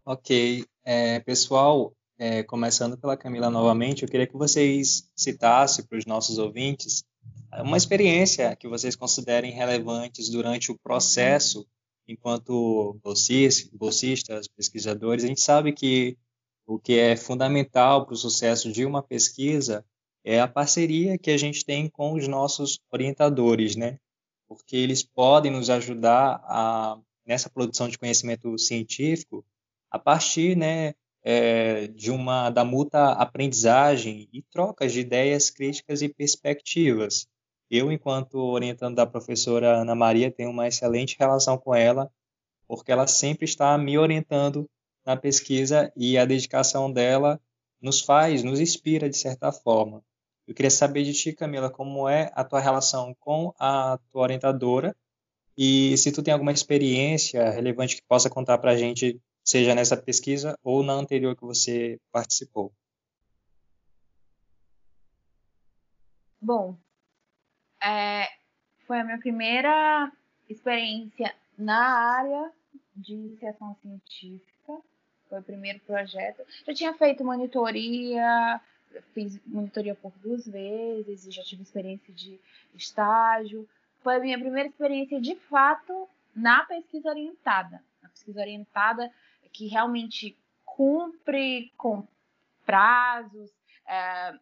Ok, 0.05 0.65
é, 0.85 1.21
pessoal, 1.21 1.95
é, 2.19 2.43
começando 2.43 2.97
pela 2.99 3.17
Camila 3.17 3.51
novamente, 3.51 4.03
eu 4.03 4.09
queria 4.09 4.27
que 4.27 4.37
vocês 4.37 5.11
citassem 5.15 5.85
para 5.85 5.99
os 5.99 6.07
nossos 6.07 6.39
ouvintes 6.39 7.05
uma 7.53 7.77
experiência 7.77 8.55
que 8.57 8.69
vocês 8.69 8.95
considerem 8.95 9.53
relevantes 9.53 10.31
durante 10.31 10.71
o 10.71 10.79
processo 10.79 11.67
enquanto 12.07 12.99
bolsistas, 13.03 14.49
pesquisadores. 14.49 15.25
A 15.25 15.27
gente 15.27 15.41
sabe 15.41 15.73
que 15.73 16.17
o 16.71 16.79
que 16.79 16.97
é 16.97 17.17
fundamental 17.17 18.07
para 18.07 18.15
o 18.15 18.17
sucesso 18.17 18.71
de 18.71 18.87
uma 18.87 19.03
pesquisa 19.03 19.85
é 20.23 20.41
a 20.41 20.47
parceria 20.47 21.19
que 21.19 21.33
a 21.33 21.37
gente 21.37 21.65
tem 21.65 21.89
com 21.89 22.13
os 22.13 22.29
nossos 22.29 22.79
orientadores, 22.93 23.75
né? 23.75 23.99
Porque 24.47 24.77
eles 24.77 25.03
podem 25.03 25.51
nos 25.51 25.69
ajudar 25.69 26.41
a, 26.45 26.97
nessa 27.27 27.51
produção 27.51 27.89
de 27.89 27.99
conhecimento 27.99 28.57
científico 28.57 29.45
a 29.91 29.99
partir, 29.99 30.57
né, 30.57 30.95
é, 31.25 31.89
de 31.89 32.13
uma 32.13 32.51
da 32.51 32.65
mútua 32.65 33.15
aprendizagem 33.15 34.29
e 34.33 34.41
trocas 34.41 34.93
de 34.93 35.01
ideias 35.01 35.51
críticas 35.51 36.03
e 36.03 36.09
perspectivas. 36.09 37.27
Eu, 37.69 37.91
enquanto 37.91 38.37
orientando 38.37 38.95
da 38.95 39.07
professora 39.07 39.81
Ana 39.81 39.97
Maria, 39.97 40.31
tenho 40.31 40.51
uma 40.51 40.69
excelente 40.69 41.17
relação 41.19 41.59
com 41.59 41.75
ela, 41.75 42.09
porque 42.69 42.93
ela 42.93 43.09
sempre 43.09 43.45
está 43.45 43.77
me 43.77 43.99
orientando 43.99 44.71
na 45.05 45.17
pesquisa 45.17 45.93
e 45.97 46.19
a 46.19 46.25
dedicação 46.25 46.93
dela 46.93 47.41
nos 47.81 48.01
faz, 48.01 48.43
nos 48.43 48.61
inspira 48.61 49.09
de 49.09 49.17
certa 49.17 49.51
forma. 49.53 50.03
Eu 50.47 50.55
queria 50.55 50.71
saber 50.71 51.05
de 51.05 51.13
ti, 51.13 51.33
Camila, 51.33 51.71
como 51.71 52.09
é 52.09 52.31
a 52.35 52.45
tua 52.45 52.61
relação 52.61 53.15
com 53.21 53.55
a 53.59 53.99
tua 54.11 54.23
orientadora 54.23 54.97
e 55.57 55.97
se 55.97 56.11
tu 56.11 56.23
tem 56.23 56.33
alguma 56.33 56.53
experiência 56.53 57.51
relevante 57.51 57.97
que 57.97 58.03
possa 58.03 58.31
contar 58.31 58.59
para 58.59 58.73
a 58.73 58.77
gente 58.77 59.21
seja 59.45 59.75
nessa 59.75 59.97
pesquisa 59.97 60.59
ou 60.63 60.83
na 60.83 60.93
anterior 60.93 61.37
que 61.37 61.45
você 61.45 62.01
participou? 62.11 62.73
Bom, 66.41 66.79
é, 67.83 68.27
foi 68.87 69.01
a 69.01 69.05
minha 69.05 69.19
primeira 69.19 70.11
experiência 70.49 71.35
na 71.59 72.17
área 72.19 72.53
de 72.97 73.13
iniciação 73.13 73.77
científica. 73.83 74.50
Foi 75.31 75.39
o 75.39 75.43
primeiro 75.43 75.79
projeto. 75.81 76.43
Já 76.67 76.75
tinha 76.75 76.93
feito 76.93 77.25
monitoria, 77.25 78.61
fiz 79.15 79.41
monitoria 79.47 79.95
por 79.95 80.13
duas 80.19 80.47
vezes, 80.47 81.33
já 81.33 81.43
tive 81.45 81.63
experiência 81.63 82.13
de 82.13 82.39
estágio. 82.75 83.67
Foi 84.03 84.17
a 84.17 84.21
minha 84.21 84.39
primeira 84.39 84.69
experiência 84.69 85.21
de 85.21 85.37
fato 85.37 86.09
na 86.35 86.65
pesquisa 86.65 87.09
orientada. 87.09 87.81
Na 88.03 88.09
pesquisa 88.09 88.41
orientada 88.41 89.11
que 89.53 89.69
realmente 89.69 90.37
cumpre 90.65 91.73
com 91.77 92.07
prazos, 92.67 93.51
é, 93.87 94.35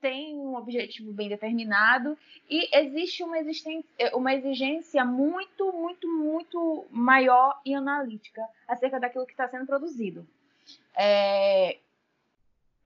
tem 0.00 0.36
um 0.36 0.56
objetivo 0.56 1.12
bem 1.12 1.28
determinado 1.28 2.16
e 2.48 2.68
existe 2.76 3.22
uma, 3.22 3.36
uma 4.14 4.34
exigência 4.34 5.04
muito, 5.04 5.72
muito, 5.72 6.08
muito 6.08 6.86
maior 6.90 7.60
e 7.64 7.74
analítica 7.74 8.42
acerca 8.66 8.98
daquilo 8.98 9.26
que 9.26 9.32
está 9.32 9.48
sendo 9.48 9.66
produzido. 9.66 10.26
É, 10.96 11.78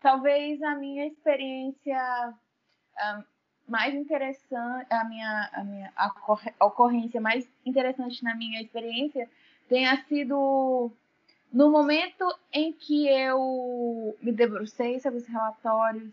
talvez 0.00 0.62
a 0.62 0.74
minha 0.74 1.06
experiência 1.06 2.34
um, 3.16 3.24
mais 3.68 3.94
interessante, 3.94 4.92
a 4.92 5.04
minha, 5.04 5.50
a 5.52 5.64
minha 5.64 5.92
a 5.96 6.66
ocorrência 6.66 7.20
mais 7.20 7.48
interessante 7.64 8.22
na 8.22 8.34
minha 8.34 8.60
experiência 8.60 9.28
tenha 9.68 9.96
sido 10.04 10.90
no 11.52 11.70
momento 11.70 12.26
em 12.52 12.72
que 12.72 13.08
eu 13.08 14.16
me 14.20 14.32
debrucei 14.32 15.00
sobre 15.00 15.20
os 15.20 15.26
relatórios 15.26 16.12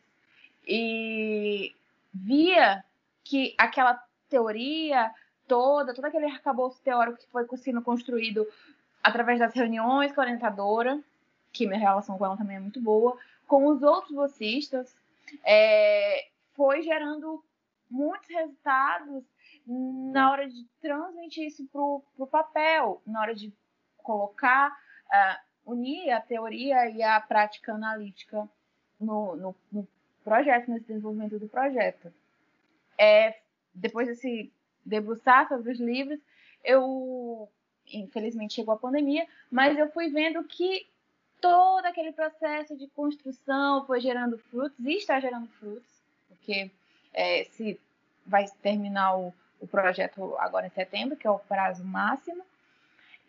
e 0.67 1.73
via 2.13 2.83
que 3.23 3.55
aquela 3.57 4.01
teoria 4.29 5.13
toda, 5.47 5.93
todo 5.93 6.05
aquele 6.05 6.25
arcabouço 6.25 6.81
teórico 6.81 7.19
que 7.19 7.27
foi 7.27 7.45
sendo 7.57 7.81
construído 7.81 8.47
através 9.03 9.39
das 9.39 9.53
reuniões 9.53 10.11
com 10.13 10.21
a 10.21 10.23
orientadora, 10.23 11.01
que 11.51 11.67
minha 11.67 11.79
relação 11.79 12.17
com 12.17 12.25
ela 12.25 12.37
também 12.37 12.57
é 12.57 12.59
muito 12.59 12.79
boa, 12.79 13.17
com 13.47 13.65
os 13.67 13.83
outros 13.83 14.13
bolsistas, 14.13 14.95
é, 15.43 16.27
foi 16.53 16.81
gerando 16.81 17.43
muitos 17.89 18.29
resultados 18.29 19.23
na 19.67 20.31
hora 20.31 20.49
de 20.49 20.65
transmitir 20.81 21.47
isso 21.47 21.65
para 21.67 21.81
o 21.81 22.27
papel, 22.27 23.01
na 23.05 23.21
hora 23.21 23.35
de 23.35 23.53
colocar 23.97 24.71
uh, 24.71 25.71
unir 25.71 26.11
a 26.11 26.21
teoria 26.21 26.89
e 26.89 27.03
a 27.03 27.19
prática 27.19 27.73
analítica 27.73 28.49
no, 28.99 29.35
no, 29.35 29.55
no 29.71 29.87
projeto, 30.23 30.69
nesse 30.69 30.85
desenvolvimento 30.85 31.39
do 31.39 31.47
projeto. 31.47 32.13
É, 32.97 33.37
depois 33.73 34.07
desse 34.07 34.51
debruçar 34.85 35.47
sobre 35.47 35.71
os 35.71 35.79
livros, 35.79 36.19
eu, 36.63 37.49
infelizmente, 37.91 38.53
chegou 38.53 38.73
a 38.73 38.79
pandemia, 38.79 39.27
mas 39.49 39.77
eu 39.77 39.89
fui 39.91 40.09
vendo 40.09 40.43
que 40.43 40.87
todo 41.39 41.85
aquele 41.85 42.11
processo 42.11 42.77
de 42.77 42.87
construção 42.87 43.85
foi 43.85 43.99
gerando 43.99 44.37
frutos 44.37 44.85
e 44.85 44.93
está 44.93 45.19
gerando 45.19 45.47
frutos, 45.47 46.03
porque 46.29 46.69
é, 47.13 47.43
se 47.45 47.79
vai 48.25 48.45
terminar 48.61 49.17
o, 49.17 49.33
o 49.59 49.67
projeto 49.67 50.35
agora 50.37 50.67
em 50.67 50.71
setembro, 50.71 51.17
que 51.17 51.25
é 51.25 51.31
o 51.31 51.39
prazo 51.39 51.83
máximo, 51.83 52.43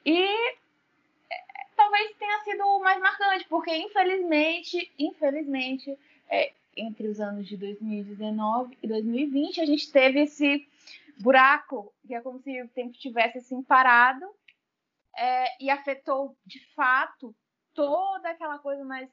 e 0.04 0.54
talvez 1.74 2.14
tenha 2.16 2.38
sido 2.40 2.62
o 2.64 2.80
mais 2.80 3.00
marcante, 3.00 3.46
porque 3.48 3.74
infelizmente, 3.74 4.92
infelizmente, 4.98 5.98
é, 6.28 6.52
entre 6.76 7.08
os 7.08 7.20
anos 7.20 7.46
de 7.46 7.56
2019 7.56 8.78
e 8.82 8.88
2020, 8.88 9.60
a 9.60 9.66
gente 9.66 9.90
teve 9.90 10.20
esse 10.20 10.66
buraco, 11.20 11.92
que 12.06 12.14
é 12.14 12.20
como 12.20 12.40
se 12.40 12.62
o 12.62 12.68
tempo 12.68 12.92
tivesse 12.92 13.38
assim 13.38 13.62
parado, 13.62 14.26
é, 15.16 15.64
e 15.64 15.70
afetou 15.70 16.36
de 16.46 16.58
fato 16.74 17.34
toda 17.74 18.30
aquela 18.30 18.58
coisa 18.58 18.84
mais 18.84 19.08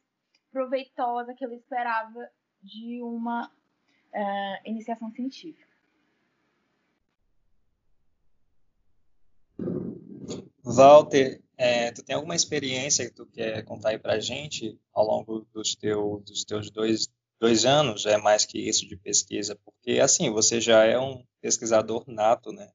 proveitosa 0.52 1.34
que 1.34 1.46
eu 1.46 1.54
esperava 1.54 2.30
de 2.62 3.02
uma 3.02 3.52
é, 4.14 4.70
iniciação 4.70 5.12
científica. 5.12 5.68
Walter, 10.64 11.42
é, 11.58 11.92
tu 11.92 12.04
tem 12.04 12.16
alguma 12.16 12.36
experiência 12.36 13.06
que 13.06 13.14
tu 13.14 13.26
quer 13.26 13.64
contar 13.64 13.90
aí 13.90 14.00
pra 14.00 14.20
gente 14.20 14.80
ao 14.94 15.06
longo 15.06 15.48
dos, 15.54 15.76
teu, 15.76 16.22
dos 16.26 16.44
teus 16.46 16.70
dois, 16.70 17.10
dois 17.40 17.66
anos, 17.66 18.06
é 18.06 18.18
mais 18.18 18.46
que 18.46 18.60
isso 18.60 18.88
de 18.88 18.98
pesquisa? 18.98 19.58
Porque, 19.64 20.00
assim, 20.00 20.30
você 20.30 20.60
já 20.60 20.84
é 20.84 21.00
um 21.00 21.24
pesquisador 21.42 22.04
nato, 22.08 22.52
né? 22.52 22.70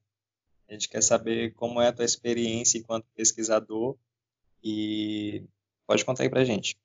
A 0.67 0.73
gente 0.73 0.89
quer 0.89 1.01
saber 1.01 1.53
como 1.53 1.79
é 1.79 1.87
a 1.87 1.93
tua 1.93 2.05
experiência 2.05 2.79
enquanto 2.79 3.05
pesquisador 3.15 3.95
e 4.63 5.43
pode 5.85 6.03
contar 6.03 6.23
aí 6.23 6.29
pra 6.29 6.43
gente. 6.43 6.75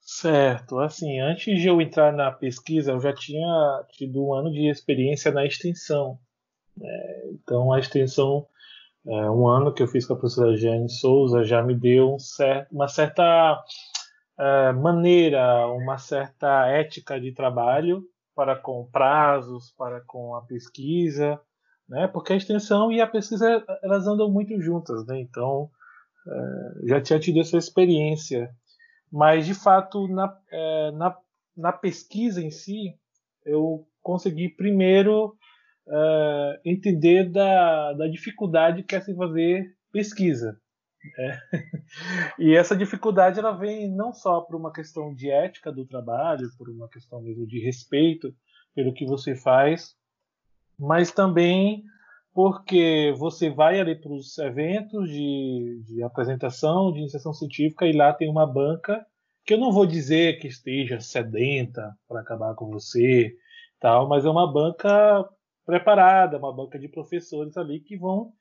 Certo, 0.00 0.78
assim, 0.80 1.20
antes 1.20 1.60
de 1.60 1.68
eu 1.68 1.80
entrar 1.80 2.12
na 2.12 2.32
pesquisa, 2.32 2.92
eu 2.92 3.00
já 3.00 3.14
tinha 3.14 3.84
tido 3.92 4.24
um 4.24 4.34
ano 4.34 4.50
de 4.50 4.68
experiência 4.68 5.30
na 5.30 5.44
extensão. 5.44 6.18
Né? 6.76 7.30
Então, 7.32 7.72
a 7.72 7.78
extensão 7.78 8.46
é, 9.06 9.30
um 9.30 9.46
ano 9.46 9.72
que 9.72 9.82
eu 9.82 9.86
fiz 9.86 10.06
com 10.06 10.14
a 10.14 10.16
professora 10.16 10.56
Jane 10.56 10.88
Souza 10.88 11.44
já 11.44 11.62
me 11.62 11.74
deu 11.74 12.14
um 12.14 12.18
certo, 12.18 12.72
uma 12.72 12.88
certa 12.88 13.62
é, 14.42 14.72
maneira, 14.72 15.68
uma 15.68 15.98
certa 15.98 16.66
ética 16.66 17.20
de 17.20 17.32
trabalho 17.32 18.02
para 18.34 18.56
com 18.56 18.88
prazos, 18.90 19.72
para 19.78 20.00
com 20.00 20.34
a 20.34 20.42
pesquisa, 20.42 21.40
né? 21.88 22.08
Porque 22.08 22.32
a 22.32 22.36
extensão 22.36 22.90
e 22.90 23.00
a 23.00 23.06
pesquisa 23.06 23.64
elas 23.84 24.06
andam 24.08 24.28
muito 24.28 24.60
juntas, 24.60 25.06
né? 25.06 25.20
Então 25.20 25.70
é, 26.26 26.88
já 26.88 27.00
tinha 27.00 27.20
tido 27.20 27.38
essa 27.38 27.56
experiência, 27.56 28.50
mas 29.12 29.46
de 29.46 29.54
fato 29.54 30.08
na, 30.08 30.36
é, 30.50 30.90
na, 30.90 31.16
na 31.56 31.72
pesquisa 31.72 32.42
em 32.42 32.50
si 32.50 32.96
eu 33.44 33.86
consegui 34.02 34.48
primeiro 34.48 35.36
entender 36.64 37.28
da, 37.28 37.92
da 37.92 38.06
dificuldade 38.06 38.84
que 38.84 38.94
é 38.94 39.00
se 39.00 39.14
fazer 39.16 39.76
pesquisa. 39.92 40.56
Né? 41.18 41.40
e 42.38 42.54
essa 42.54 42.76
dificuldade 42.76 43.38
ela 43.38 43.52
vem 43.52 43.90
não 43.90 44.12
só 44.12 44.40
por 44.40 44.56
uma 44.56 44.72
questão 44.72 45.14
de 45.14 45.30
ética 45.30 45.72
do 45.72 45.86
trabalho, 45.86 46.48
por 46.56 46.68
uma 46.68 46.88
questão 46.88 47.20
mesmo 47.20 47.46
de 47.46 47.60
respeito 47.60 48.34
pelo 48.74 48.92
que 48.92 49.04
você 49.04 49.34
faz, 49.34 49.94
mas 50.78 51.12
também 51.12 51.84
porque 52.34 53.14
você 53.18 53.50
vai 53.50 53.78
ali 53.78 53.94
para 53.94 54.12
os 54.12 54.38
eventos 54.38 55.08
de, 55.08 55.82
de 55.84 56.02
apresentação, 56.02 56.90
de 56.90 57.00
iniciação 57.00 57.32
científica, 57.34 57.86
e 57.86 57.92
lá 57.92 58.12
tem 58.12 58.30
uma 58.30 58.46
banca 58.46 59.04
que 59.44 59.54
eu 59.54 59.58
não 59.58 59.72
vou 59.72 59.84
dizer 59.84 60.38
que 60.38 60.46
esteja 60.46 61.00
sedenta 61.00 61.94
para 62.08 62.20
acabar 62.20 62.54
com 62.54 62.70
você, 62.70 63.36
tal, 63.78 64.08
mas 64.08 64.24
é 64.24 64.30
uma 64.30 64.50
banca 64.50 65.28
preparada, 65.66 66.38
uma 66.38 66.54
banca 66.54 66.78
de 66.78 66.88
professores 66.88 67.56
ali 67.56 67.80
que 67.80 67.98
vão 67.98 68.32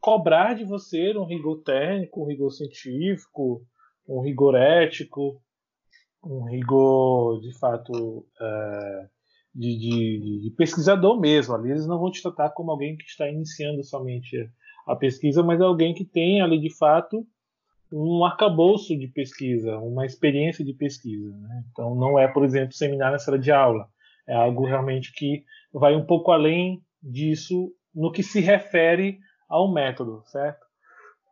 cobrar 0.00 0.54
de 0.54 0.64
você 0.64 1.16
um 1.16 1.24
rigor 1.24 1.62
técnico, 1.62 2.22
um 2.22 2.26
rigor 2.26 2.50
científico, 2.50 3.62
um 4.08 4.20
rigor 4.20 4.54
ético, 4.54 5.40
um 6.24 6.44
rigor 6.44 7.40
de 7.40 7.56
fato 7.58 8.26
é, 8.40 9.06
de, 9.54 9.78
de, 9.78 10.40
de, 10.44 10.50
pesquisador 10.56 11.20
mesmo. 11.20 11.54
Ali 11.54 11.70
eles 11.70 11.86
não 11.86 11.98
vão 11.98 12.10
te 12.10 12.22
tratar 12.22 12.50
como 12.50 12.70
alguém 12.70 12.96
que 12.96 13.04
está 13.04 13.28
iniciando 13.28 13.82
somente 13.84 14.50
a 14.86 14.96
pesquisa, 14.96 15.42
mas 15.42 15.60
alguém 15.60 15.94
que 15.94 16.04
tem 16.04 16.40
ali 16.40 16.58
de 16.60 16.74
fato 16.76 17.26
um 17.92 18.24
arcabouço 18.24 18.96
de 18.98 19.08
pesquisa, 19.08 19.78
uma 19.78 20.04
experiência 20.04 20.64
de 20.64 20.74
pesquisa. 20.74 21.30
Né? 21.36 21.64
Então 21.70 21.94
não 21.94 22.18
é, 22.18 22.28
por 22.28 22.44
exemplo, 22.44 22.74
seminário 22.74 23.12
na 23.12 23.18
sala 23.18 23.38
de 23.38 23.50
aula. 23.50 23.88
É 24.26 24.34
algo 24.34 24.66
realmente 24.66 25.12
que 25.12 25.44
vai 25.72 25.94
um 25.94 26.04
pouco 26.04 26.30
além 26.30 26.82
disso 27.02 27.72
no 27.94 28.12
que 28.12 28.22
se 28.22 28.40
refere 28.40 29.18
ao 29.48 29.72
método, 29.72 30.22
certo? 30.26 30.66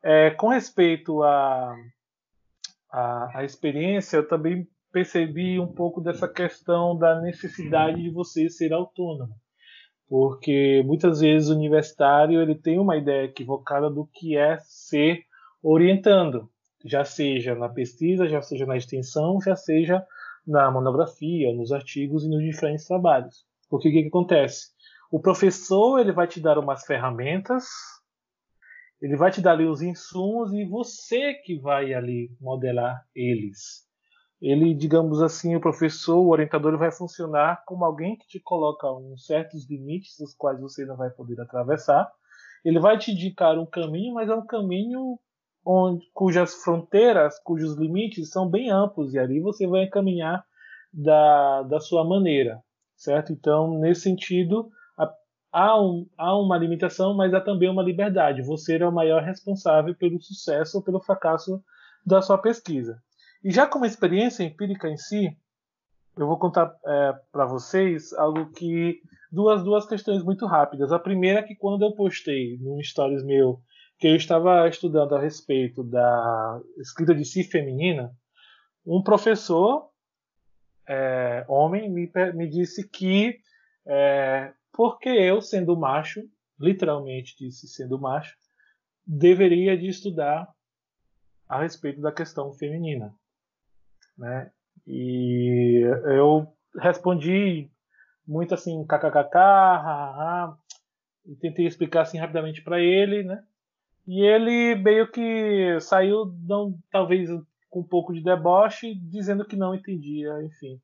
É, 0.02 0.30
com 0.30 0.48
respeito 0.48 1.22
à 1.22 1.76
a, 2.90 2.98
a, 2.98 3.38
a, 3.38 3.44
experiência, 3.44 4.18
eu 4.18 4.28
também 4.28 4.66
percebi 4.92 5.58
um 5.60 5.66
pouco 5.66 6.00
dessa 6.00 6.28
questão 6.28 6.96
da 6.96 7.20
necessidade 7.20 8.02
de 8.02 8.10
você 8.10 8.48
ser 8.48 8.72
autônomo, 8.72 9.34
porque 10.08 10.82
muitas 10.86 11.20
vezes 11.20 11.50
o 11.50 11.54
universitário 11.54 12.40
ele 12.40 12.54
tem 12.54 12.78
uma 12.78 12.96
ideia 12.96 13.24
equivocada 13.24 13.90
do 13.90 14.06
que 14.06 14.36
é 14.36 14.58
ser 14.60 15.24
orientando, 15.62 16.48
já 16.84 17.04
seja 17.04 17.54
na 17.54 17.68
pesquisa, 17.68 18.28
já 18.28 18.40
seja 18.40 18.64
na 18.64 18.76
extensão, 18.76 19.40
já 19.40 19.56
seja 19.56 20.04
na 20.46 20.70
monografia, 20.70 21.52
nos 21.52 21.72
artigos 21.72 22.24
e 22.24 22.28
nos 22.28 22.42
diferentes 22.42 22.86
trabalhos. 22.86 23.44
Porque 23.68 23.88
o 23.88 23.92
que, 23.92 24.02
que 24.02 24.08
acontece? 24.08 24.68
O 25.10 25.20
professor 25.20 25.98
ele 25.98 26.12
vai 26.12 26.26
te 26.26 26.40
dar 26.40 26.58
umas 26.58 26.84
ferramentas, 26.84 27.64
ele 29.00 29.16
vai 29.16 29.30
te 29.30 29.40
dar 29.40 29.52
ali 29.52 29.66
os 29.66 29.82
insumos 29.82 30.52
e 30.52 30.64
você 30.64 31.34
que 31.34 31.58
vai 31.58 31.92
ali 31.92 32.30
modelar 32.40 33.04
eles. 33.14 33.84
Ele, 34.40 34.74
digamos 34.74 35.22
assim, 35.22 35.56
o 35.56 35.60
professor, 35.60 36.18
o 36.18 36.28
orientador, 36.28 36.72
ele 36.72 36.78
vai 36.78 36.92
funcionar 36.92 37.62
como 37.66 37.84
alguém 37.84 38.16
que 38.16 38.26
te 38.26 38.40
coloca 38.40 38.90
uns 38.92 39.26
certos 39.26 39.68
limites 39.68 40.18
os 40.20 40.34
quais 40.34 40.60
você 40.60 40.84
não 40.84 40.96
vai 40.96 41.10
poder 41.10 41.40
atravessar. 41.40 42.10
Ele 42.64 42.78
vai 42.78 42.98
te 42.98 43.12
indicar 43.12 43.58
um 43.58 43.66
caminho, 43.66 44.14
mas 44.14 44.28
é 44.28 44.34
um 44.34 44.44
caminho 44.44 45.18
onde, 45.64 46.06
cujas 46.12 46.54
fronteiras, 46.62 47.38
cujos 47.42 47.76
limites 47.76 48.30
são 48.30 48.48
bem 48.48 48.70
amplos, 48.70 49.14
e 49.14 49.18
ali 49.18 49.40
você 49.40 49.66
vai 49.66 49.86
caminhar 49.88 50.44
da, 50.92 51.62
da 51.62 51.80
sua 51.80 52.04
maneira, 52.04 52.62
certo? 52.94 53.32
Então, 53.32 53.78
nesse 53.78 54.02
sentido, 54.02 54.70
há, 55.52 55.80
um, 55.80 56.06
há 56.16 56.36
uma 56.38 56.56
limitação, 56.56 57.14
mas 57.14 57.32
há 57.34 57.40
também 57.40 57.68
uma 57.68 57.82
liberdade. 57.82 58.42
Você 58.42 58.76
é 58.76 58.86
o 58.86 58.92
maior 58.92 59.22
responsável 59.22 59.94
pelo 59.94 60.20
sucesso 60.20 60.78
ou 60.78 60.84
pelo 60.84 61.00
fracasso 61.00 61.62
da 62.04 62.22
sua 62.22 62.38
pesquisa. 62.38 63.00
E 63.42 63.50
já 63.50 63.66
como 63.66 63.84
experiência 63.84 64.44
empírica 64.44 64.88
em 64.88 64.96
si, 64.96 65.36
eu 66.16 66.26
vou 66.26 66.38
contar 66.38 66.74
é, 66.86 67.12
para 67.30 67.46
vocês 67.46 68.12
algo 68.14 68.50
que 68.52 69.00
duas 69.30 69.62
duas 69.62 69.86
questões 69.86 70.22
muito 70.22 70.46
rápidas. 70.46 70.92
A 70.92 70.98
primeira 70.98 71.40
é 71.40 71.42
que 71.42 71.54
quando 71.54 71.84
eu 71.84 71.94
postei 71.94 72.56
no 72.58 72.82
stories 72.82 73.24
meu 73.24 73.60
que 73.98 74.08
eu 74.08 74.16
estava 74.16 74.68
estudando 74.68 75.14
a 75.14 75.20
respeito 75.20 75.82
da 75.82 76.60
escrita 76.78 77.14
de 77.14 77.24
si 77.24 77.44
feminina, 77.44 78.10
um 78.86 79.02
professor, 79.02 79.88
é, 80.88 81.44
homem, 81.48 81.90
me, 81.90 82.10
me 82.34 82.48
disse 82.48 82.88
que 82.88 83.38
é, 83.86 84.52
porque 84.76 85.08
eu, 85.08 85.40
sendo 85.40 85.76
macho, 85.76 86.22
literalmente 86.60 87.34
disse 87.38 87.66
sendo 87.66 87.98
macho, 87.98 88.36
deveria 89.06 89.76
de 89.76 89.88
estudar 89.88 90.48
a 91.48 91.62
respeito 91.62 92.00
da 92.00 92.12
questão 92.12 92.52
feminina, 92.52 93.14
né? 94.16 94.50
E 94.86 95.82
eu 96.04 96.46
respondi 96.78 97.70
muito 98.26 98.54
assim, 98.54 98.84
kkkk, 98.84 100.56
e 101.24 101.34
tentei 101.36 101.66
explicar 101.66 102.02
assim 102.02 102.18
rapidamente 102.18 102.62
para 102.62 102.80
ele, 102.80 103.22
né? 103.22 103.42
E 104.06 104.22
ele 104.22 104.74
meio 104.76 105.10
que 105.10 105.80
saiu, 105.80 106.26
não, 106.46 106.78
talvez 106.90 107.28
com 107.70 107.80
um 107.80 107.86
pouco 107.86 108.12
de 108.12 108.22
deboche, 108.22 108.94
dizendo 108.94 109.44
que 109.44 109.56
não 109.56 109.74
entendia, 109.74 110.42
enfim. 110.42 110.80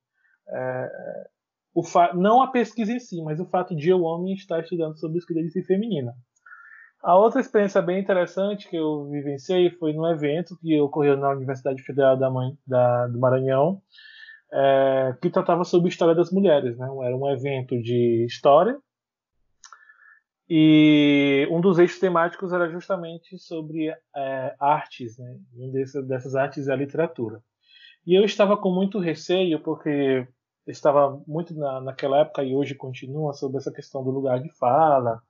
É, 0.48 1.28
o 1.74 1.82
não 2.14 2.42
a 2.42 2.48
pesquisa 2.48 2.92
em 2.92 2.98
si, 2.98 3.22
mas 3.22 3.40
o 3.40 3.46
fato 3.46 3.74
de 3.74 3.88
eu, 3.88 4.02
homem, 4.02 4.35
estar 4.35 4.61
estudando 4.61 4.98
sobre 4.98 5.18
esclerise 5.18 5.62
feminina. 5.62 6.12
A 7.02 7.16
outra 7.16 7.40
experiência 7.40 7.82
bem 7.82 7.98
interessante 7.98 8.68
que 8.68 8.76
eu 8.76 9.08
vivenciei 9.11 9.70
foi 9.70 9.92
num 9.92 10.06
evento 10.06 10.56
que 10.61 10.80
ocorreu 10.80 11.16
na 11.16 11.30
Universidade 11.30 11.82
Federal 11.82 12.16
da, 12.16 12.30
da, 12.64 13.08
do 13.08 13.18
Maranhão, 13.18 13.82
é, 14.52 15.16
que 15.20 15.30
tratava 15.30 15.64
sobre 15.64 15.88
história 15.88 16.14
das 16.14 16.30
mulheres. 16.30 16.78
Né? 16.78 16.87
Era 17.02 17.16
um 17.16 17.28
evento 17.28 17.80
de 17.82 18.24
história 18.24 18.78
e 20.48 21.48
um 21.50 21.61
dos 21.61 21.78
eixos 21.78 21.98
temáticos 21.98 22.52
era 22.52 22.68
justamente 22.68 23.38
sobre 23.38 23.88
é, 23.88 24.54
artes, 24.61 25.18
né? 25.18 25.38
um 25.56 25.72
desses, 25.72 26.06
dessas 26.06 26.35
artes 26.35 26.68
é 26.68 26.72
a 26.72 26.76
literatura. 26.76 27.42
E 28.06 28.14
eu 28.14 28.24
estava 28.24 28.56
com 28.56 28.70
muito 28.70 28.98
receio, 28.98 29.61
porque 29.61 30.26
estava 30.66 31.20
muito 31.27 31.55
na, 31.55 31.81
naquela 31.81 32.20
época 32.20 32.42
e 32.42 32.55
hoje 32.55 32.75
continua 32.75 33.33
sobre 33.33 33.59
essa 33.59 33.72
questão 33.72 34.03
do 34.05 34.11
lugar 34.11 34.40
de 34.40 34.51
fala 34.51 35.20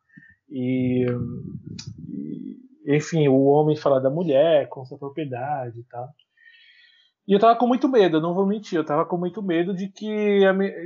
e, 0.48 1.06
e 2.08 2.96
enfim, 2.96 3.28
o 3.28 3.44
homem 3.44 3.76
falar 3.76 4.00
da 4.00 4.10
mulher 4.10 4.68
com 4.68 4.84
sua 4.84 4.98
propriedade 4.98 5.82
e. 5.88 6.22
E 7.26 7.32
eu 7.32 7.38
tava 7.38 7.56
com 7.56 7.68
muito 7.68 7.88
medo, 7.88 8.20
não 8.20 8.34
vou 8.34 8.44
mentir, 8.44 8.76
eu 8.76 8.84
tava 8.84 9.06
com 9.06 9.16
muito 9.16 9.40
medo 9.40 9.72
de 9.72 9.88
que, 9.88 10.40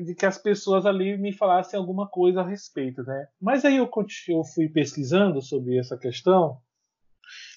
de 0.05 0.15
que 0.15 0.27
as 0.27 0.37
pessoas 0.37 0.85
ali 0.85 1.17
me 1.17 1.33
falassem 1.33 1.79
alguma 1.79 2.07
coisa 2.07 2.43
a 2.43 2.47
respeito, 2.47 3.03
né? 3.05 3.27
Mas 3.41 3.65
aí 3.65 3.79
eu, 3.79 3.89
eu 4.29 4.45
fui 4.45 4.69
pesquisando 4.69 5.41
sobre 5.41 5.79
essa 5.79 5.97
questão 5.97 6.59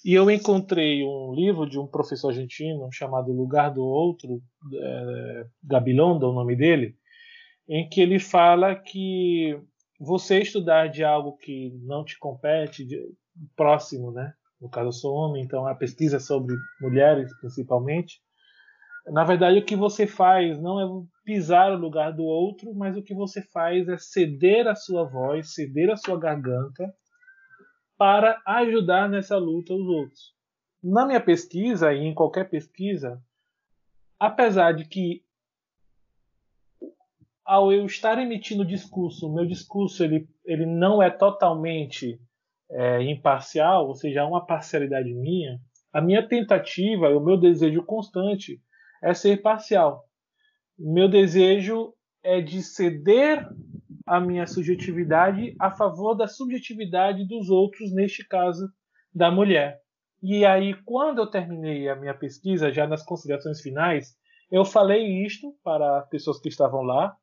e 0.04 0.14
eu 0.14 0.30
encontrei 0.30 1.04
um 1.04 1.34
livro 1.34 1.70
de 1.70 1.80
um 1.80 1.88
professor 1.88 2.30
argentino 2.30 2.90
chamado 2.92 3.32
Lugar 3.32 3.70
do 3.70 3.84
Outro, 3.84 4.42
é, 4.74 5.46
Gabilondo 5.64 6.26
é 6.26 6.30
o 6.30 6.34
nome 6.34 6.56
dele, 6.56 6.96
em 7.68 7.88
que 7.88 8.02
ele 8.02 8.20
fala 8.20 8.76
que 8.76 9.60
você 10.00 10.40
estudar 10.40 10.88
de 10.88 11.04
algo 11.04 11.38
que 11.38 11.72
não 11.84 12.04
te 12.04 12.18
compete, 12.18 12.86
de, 12.86 12.98
próximo, 13.56 14.12
né? 14.12 14.34
No 14.60 14.70
caso, 14.70 14.88
eu 14.88 14.94
sou 14.94 15.14
homem, 15.14 15.44
então 15.44 15.66
a 15.66 15.76
pesquisa 15.76 16.18
é 16.18 16.20
sobre 16.20 16.56
mulheres 16.82 17.32
principalmente 17.40 18.20
na 19.12 19.24
verdade, 19.24 19.60
o 19.60 19.66
que 19.66 19.76
você 19.76 20.06
faz 20.06 20.60
não 20.60 20.80
é 20.80 21.06
pisar 21.26 21.72
no 21.72 21.78
lugar 21.78 22.12
do 22.12 22.24
outro, 22.24 22.74
mas 22.74 22.96
o 22.96 23.04
que 23.04 23.14
você 23.14 23.42
faz 23.42 23.88
é 23.88 23.98
ceder 23.98 24.68
a 24.68 24.76
sua 24.76 25.04
voz, 25.04 25.54
ceder 25.54 25.90
a 25.90 25.98
sua 25.98 26.20
garganta 26.20 26.94
para 28.00 28.42
ajudar 28.46 29.10
nessa 29.10 29.38
luta 29.38 29.74
os 29.74 29.86
outros. 29.86 30.34
Na 30.82 31.06
minha 31.06 31.20
pesquisa 31.20 31.94
e 31.94 31.98
em 31.98 32.14
qualquer 32.16 32.50
pesquisa, 32.50 33.22
apesar 34.18 34.72
de 34.72 34.86
que 34.86 35.22
ao 37.44 37.74
eu 37.74 37.86
estar 37.86 38.18
emitindo 38.18 38.66
discurso, 38.66 39.34
meu 39.34 39.46
discurso 39.46 40.02
ele, 40.02 40.30
ele 40.46 40.66
não 40.66 41.04
é 41.04 41.10
totalmente 41.10 42.18
é, 42.72 43.04
imparcial, 43.04 43.88
ou 43.88 43.96
seja, 43.96 44.22
há 44.22 44.26
uma 44.26 44.46
parcialidade 44.46 45.14
minha, 45.14 45.60
a 45.92 46.00
minha 46.00 46.26
tentativa, 46.26 47.10
o 47.10 47.20
meu 47.20 47.36
desejo 47.36 47.84
constante 47.84 48.62
é 49.04 49.14
ser 49.14 49.42
parcial. 49.42 50.06
Meu 50.78 51.10
desejo 51.10 51.94
é 52.24 52.40
de 52.40 52.62
ceder 52.62 53.46
a 54.10 54.20
minha 54.20 54.48
subjetividade 54.48 55.56
a 55.60 55.70
favor 55.70 56.16
da 56.16 56.28
subjetividade 56.28 57.28
dos 57.28 57.52
outros, 57.52 57.94
neste 57.94 58.28
caso, 58.28 58.68
da 59.14 59.30
mulher. 59.30 59.80
E 60.24 60.44
aí, 60.44 60.74
quando 60.84 61.20
eu 61.20 61.28
terminei 61.28 61.88
a 61.88 61.96
minha 61.96 62.16
pesquisa, 62.16 62.72
já 62.72 62.88
nas 62.88 63.04
considerações 63.04 63.62
finais, 63.62 64.18
eu 64.52 64.66
falei 64.66 65.24
isto 65.24 65.56
para 65.64 66.00
as 66.00 66.10
pessoas 66.10 66.40
que 66.40 66.50
estavam 66.50 66.82
lá, 66.82 67.16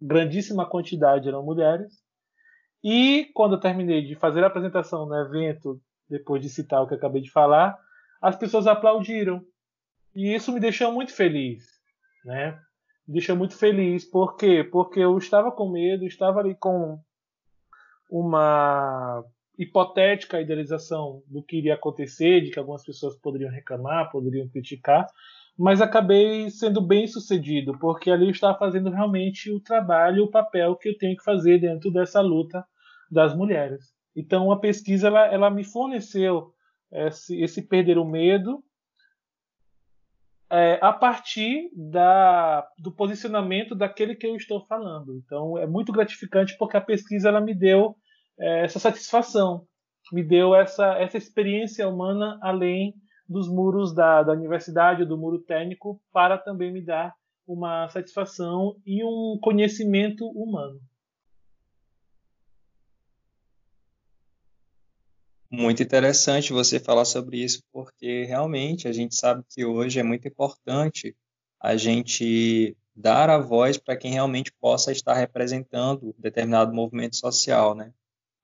grandíssima 0.00 0.64
quantidade 0.64 1.26
eram 1.26 1.44
mulheres, 1.44 1.92
e 2.82 3.28
quando 3.34 3.56
eu 3.56 3.60
terminei 3.60 4.06
de 4.06 4.14
fazer 4.14 4.44
a 4.44 4.46
apresentação 4.46 5.06
no 5.06 5.16
evento, 5.16 5.82
depois 6.08 6.40
de 6.40 6.48
citar 6.48 6.80
o 6.80 6.86
que 6.86 6.94
acabei 6.94 7.22
de 7.22 7.30
falar, 7.30 7.76
as 8.22 8.36
pessoas 8.36 8.68
aplaudiram. 8.68 9.44
E 10.14 10.32
isso 10.32 10.52
me 10.52 10.60
deixou 10.60 10.92
muito 10.92 11.12
feliz, 11.12 11.64
né? 12.24 12.56
Me 13.06 13.14
deixou 13.14 13.36
muito 13.36 13.56
feliz. 13.56 14.04
Por 14.04 14.36
quê? 14.36 14.64
Porque 14.64 15.00
eu 15.00 15.16
estava 15.18 15.52
com 15.52 15.70
medo, 15.70 16.06
estava 16.06 16.40
ali 16.40 16.54
com 16.54 16.98
uma 18.10 19.24
hipotética 19.58 20.40
idealização 20.40 21.22
do 21.26 21.42
que 21.42 21.58
iria 21.58 21.74
acontecer, 21.74 22.40
de 22.40 22.50
que 22.50 22.58
algumas 22.58 22.84
pessoas 22.84 23.16
poderiam 23.16 23.50
reclamar, 23.50 24.10
poderiam 24.10 24.48
criticar, 24.48 25.06
mas 25.56 25.80
acabei 25.80 26.50
sendo 26.50 26.80
bem 26.80 27.06
sucedido, 27.06 27.78
porque 27.78 28.10
ali 28.10 28.24
eu 28.24 28.30
estava 28.30 28.58
fazendo 28.58 28.90
realmente 28.90 29.52
o 29.52 29.60
trabalho, 29.60 30.24
o 30.24 30.30
papel 30.30 30.74
que 30.76 30.88
eu 30.88 30.98
tenho 30.98 31.16
que 31.16 31.22
fazer 31.22 31.60
dentro 31.60 31.92
dessa 31.92 32.20
luta 32.20 32.64
das 33.10 33.34
mulheres. 33.36 33.94
Então 34.16 34.50
a 34.50 34.58
pesquisa 34.58 35.06
ela, 35.06 35.26
ela 35.26 35.50
me 35.50 35.64
forneceu 35.64 36.52
esse, 36.90 37.40
esse 37.40 37.62
perder 37.62 37.98
o 37.98 38.04
medo 38.04 38.62
é, 40.54 40.78
a 40.80 40.92
partir 40.92 41.68
da, 41.74 42.64
do 42.78 42.92
posicionamento 42.92 43.74
daquele 43.74 44.14
que 44.14 44.24
eu 44.24 44.36
estou 44.36 44.64
falando. 44.66 45.16
Então 45.16 45.58
é 45.58 45.66
muito 45.66 45.90
gratificante 45.92 46.56
porque 46.56 46.76
a 46.76 46.80
pesquisa 46.80 47.28
ela 47.28 47.40
me 47.40 47.52
deu 47.52 47.96
é, 48.38 48.64
essa 48.64 48.78
satisfação, 48.78 49.66
me 50.12 50.22
deu 50.22 50.54
essa, 50.54 50.96
essa 50.98 51.18
experiência 51.18 51.88
humana 51.88 52.38
além 52.40 52.94
dos 53.28 53.48
muros 53.48 53.92
da, 53.92 54.22
da 54.22 54.32
universidade, 54.32 55.04
do 55.04 55.18
muro 55.18 55.40
técnico, 55.40 56.00
para 56.12 56.38
também 56.38 56.72
me 56.72 56.84
dar 56.84 57.12
uma 57.44 57.88
satisfação 57.88 58.76
e 58.86 59.02
um 59.02 59.36
conhecimento 59.42 60.24
humano. 60.28 60.78
Muito 65.56 65.84
interessante 65.84 66.52
você 66.52 66.80
falar 66.80 67.04
sobre 67.04 67.38
isso, 67.38 67.62
porque 67.72 68.24
realmente 68.24 68.88
a 68.88 68.92
gente 68.92 69.14
sabe 69.14 69.44
que 69.48 69.64
hoje 69.64 70.00
é 70.00 70.02
muito 70.02 70.26
importante 70.26 71.16
a 71.60 71.76
gente 71.76 72.76
dar 72.92 73.30
a 73.30 73.38
voz 73.38 73.78
para 73.78 73.96
quem 73.96 74.12
realmente 74.12 74.52
possa 74.60 74.90
estar 74.90 75.14
representando 75.14 76.12
determinado 76.18 76.74
movimento 76.74 77.14
social, 77.14 77.72
né? 77.72 77.92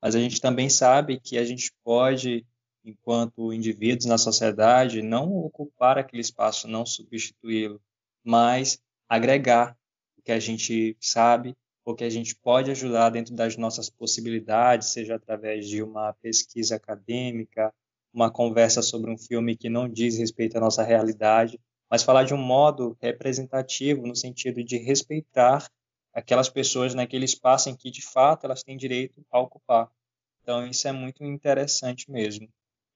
Mas 0.01 0.15
a 0.15 0.21
gente 0.21 0.41
também 0.41 0.71
sabe 0.71 1.19
que 1.19 1.37
a 1.37 1.45
gente 1.45 1.73
pode 1.83 2.47
enquanto 2.85 3.53
indivíduos 3.53 4.07
na 4.07 4.17
sociedade, 4.17 5.03
não 5.03 5.37
ocupar 5.37 5.99
aquele 5.99 6.23
espaço, 6.23 6.69
não 6.69 6.87
substituí-lo, 6.87 7.83
mas 8.23 8.81
agregar 9.09 9.77
o 10.17 10.23
que 10.23 10.31
a 10.31 10.39
gente 10.39 10.97
sabe, 11.01 11.57
o 11.85 11.95
que 11.95 12.05
a 12.05 12.11
gente 12.11 12.35
pode 12.37 12.71
ajudar 12.71 13.11
dentro 13.11 13.35
das 13.35 13.57
nossas 13.57 13.89
possibilidades, 13.89 14.89
seja 14.89 15.15
através 15.15 15.69
de 15.69 15.83
uma 15.83 16.13
pesquisa 16.15 16.77
acadêmica, 16.77 17.73
uma 18.13 18.31
conversa 18.31 18.83
sobre 18.83 19.11
um 19.11 19.19
filme 19.19 19.57
que 19.57 19.69
não 19.69 19.89
diz 19.89 20.19
respeito 20.19 20.57
à 20.57 20.61
nossa 20.61 20.83
realidade, 20.83 21.59
mas 21.91 22.03
falar 22.03 22.25
de 22.25 22.35
um 22.35 22.39
modo 22.39 22.97
representativo, 23.01 24.07
no 24.07 24.15
sentido 24.15 24.63
de 24.63 24.77
respeitar 24.77 25.69
aquelas 26.13 26.49
pessoas 26.49 26.95
naquele 26.95 27.25
espaço 27.25 27.69
em 27.69 27.77
que, 27.77 27.91
de 27.91 28.03
fato, 28.03 28.45
elas 28.45 28.63
têm 28.63 28.77
direito 28.77 29.25
a 29.31 29.41
ocupar. 29.41 29.91
Então, 30.43 30.67
isso 30.67 30.87
é 30.87 30.93
muito 30.93 31.25
interessante 31.25 32.11
mesmo. 32.11 32.49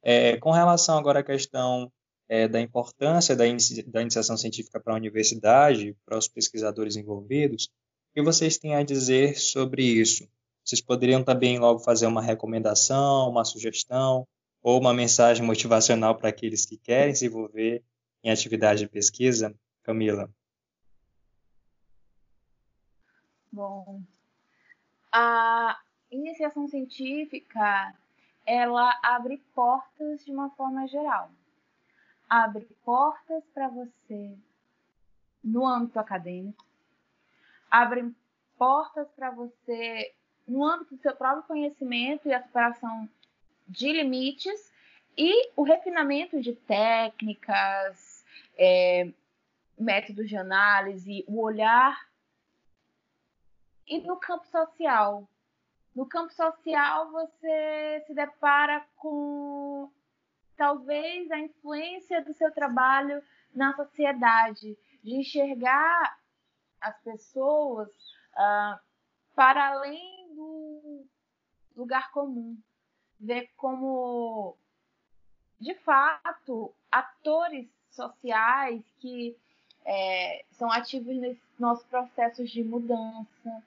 É, 0.03 0.37
com 0.37 0.51
relação 0.51 0.99
agora 0.99 1.21
à 1.21 1.25
questão 1.25 1.91
é, 2.29 2.47
da 2.49 2.61
importância 2.61 3.35
da, 3.35 3.47
inici 3.47 3.83
da 3.83 4.03
iniciação 4.03 4.37
científica 4.37 4.81
para 4.81 4.93
a 4.93 4.97
universidade, 4.97 5.97
para 6.05 6.19
os 6.19 6.29
pesquisadores 6.29 6.97
envolvidos, 6.97 7.71
que 8.15 8.23
vocês 8.23 8.57
têm 8.57 8.77
a 8.77 8.85
dizer 8.85 9.37
sobre 9.37 9.83
isso? 9.83 10.29
Vocês 10.65 10.81
poderiam 10.81 11.25
também 11.25 11.59
logo 11.59 11.81
fazer 11.81 12.07
uma 12.07 12.23
recomendação, 12.23 13.29
uma 13.29 13.45
sugestão 13.45 14.27
ou 14.63 14.81
uma 14.81 14.95
mensagem 14.95 15.45
motivacional 15.45 16.15
para 16.15 16.29
aqueles 16.29 16.65
que 16.65 16.79
querem 16.79 17.13
se 17.13 17.27
envolver 17.27 17.83
em 18.23 18.31
atividade 18.31 18.81
de 18.81 18.89
pesquisa? 18.89 19.53
Camila. 19.83 20.31
Bom, 23.53 24.01
a 25.13 25.79
iniciação 26.11 26.69
científica 26.69 27.95
ela 28.47 28.97
abre 29.03 29.39
portas 29.55 30.25
de 30.25 30.31
uma 30.31 30.51
forma 30.51 30.87
geral. 30.87 31.31
Abre 32.29 32.67
portas 32.85 33.43
para 33.53 33.69
você 33.69 34.37
no 35.43 35.67
âmbito 35.67 35.99
acadêmico, 35.99 36.65
abre 37.75 38.15
portas 38.57 39.11
para 39.17 39.33
você 39.33 40.15
no 40.47 40.65
âmbito 40.65 40.95
do 40.95 41.03
seu 41.03 41.17
próprio 41.17 41.43
conhecimento 41.43 42.29
e 42.29 42.33
a 42.33 42.41
superação 42.41 43.09
de 43.67 43.91
limites 43.91 44.73
e 45.19 45.51
o 45.57 45.65
refinamento 45.65 46.41
de 46.41 46.53
técnicas, 46.53 48.25
é, 48.57 49.11
métodos 49.77 50.29
de 50.29 50.37
análise, 50.37 51.25
o 51.27 51.41
olhar. 51.41 52.09
E 53.89 54.01
no 54.03 54.19
campo 54.19 54.47
social, 54.47 55.29
no 55.97 56.07
campo 56.07 56.33
social, 56.33 57.11
você 57.11 58.05
se 58.07 58.15
depara 58.15 58.87
com 58.95 59.91
talvez 60.57 61.29
a 61.33 61.41
influência 61.41 62.23
do 62.23 62.33
seu 62.35 62.53
trabalho 62.53 63.21
na 63.53 63.75
sociedade, 63.75 64.79
de 65.03 65.17
enxergar 65.17 66.24
as 66.85 66.97
pessoas 67.03 67.89
uh, 67.89 68.79
para 69.35 69.69
além 69.69 70.35
do 70.35 71.07
lugar 71.77 72.13
comum, 72.13 72.57
ver 73.19 73.51
como, 73.57 74.57
de 75.59 75.75
fato, 75.77 76.73
atores 76.91 77.69
sociais 77.91 78.83
que 79.01 79.37
é, 79.85 80.45
são 80.53 80.71
ativos 80.71 81.17
nesses 81.17 81.59
nossos 81.59 81.85
processos 81.87 82.51
de 82.51 82.63
mudança 82.63 83.63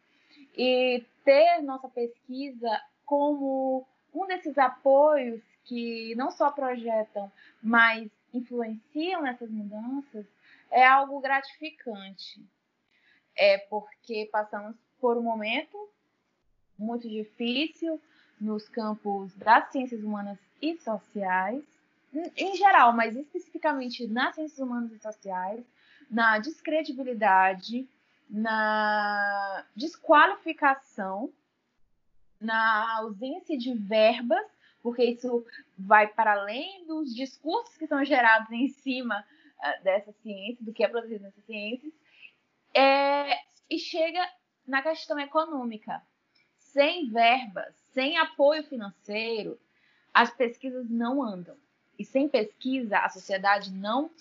e 0.55 1.05
ter 1.23 1.61
nossa 1.61 1.87
pesquisa 1.89 2.81
como 3.05 3.85
um 4.13 4.25
desses 4.25 4.57
apoios 4.57 5.41
que 5.65 6.15
não 6.15 6.31
só 6.31 6.49
projetam, 6.51 7.31
mas 7.61 8.09
influenciam 8.33 9.21
nessas 9.21 9.49
mudanças, 9.49 10.25
é 10.71 10.85
algo 10.85 11.19
gratificante. 11.19 12.41
É 13.37 13.57
porque 13.57 14.27
passamos 14.31 14.75
por 14.99 15.17
um 15.17 15.21
momento 15.21 15.77
muito 16.77 17.07
difícil 17.07 18.01
nos 18.39 18.67
campos 18.67 19.33
das 19.35 19.71
ciências 19.71 20.03
humanas 20.03 20.37
e 20.61 20.77
sociais, 20.77 21.63
em 22.35 22.55
geral, 22.55 22.93
mas 22.93 23.15
especificamente 23.15 24.07
nas 24.07 24.35
ciências 24.35 24.59
humanas 24.59 24.91
e 24.91 24.99
sociais, 24.99 25.63
na 26.09 26.39
descredibilidade 26.39 27.87
na 28.29 29.65
desqualificação, 29.75 31.31
na 32.39 32.97
ausência 32.97 33.57
de 33.57 33.73
verbas, 33.73 34.45
porque 34.81 35.03
isso 35.03 35.45
vai 35.77 36.07
para 36.07 36.33
além 36.33 36.85
dos 36.85 37.13
discursos 37.15 37.75
que 37.77 37.87
são 37.87 38.03
gerados 38.05 38.51
em 38.51 38.67
cima 38.67 39.25
uh, 39.59 39.83
dessa 39.83 40.11
ciência, 40.23 40.63
do 40.63 40.73
que 40.73 40.83
é 40.83 40.87
produzido 40.87 41.23
nessas 41.23 41.43
ciências, 41.45 41.91
é, 42.77 43.39
e 43.67 43.79
chega 43.79 44.23
na 44.67 44.83
questão 44.83 45.19
econômica. 45.19 46.01
Sem 46.57 47.09
verbas, 47.09 47.75
sem 47.91 48.17
apoio 48.17 48.63
financeiro, 48.63 49.59
as 50.13 50.29
pesquisas 50.29 50.87
não 50.87 51.23
andam. 51.23 51.57
E 51.97 52.05
sem 52.05 52.29
pesquisa, 52.29 52.99
a 52.99 53.09
sociedade 53.09 53.71
não 53.71 54.11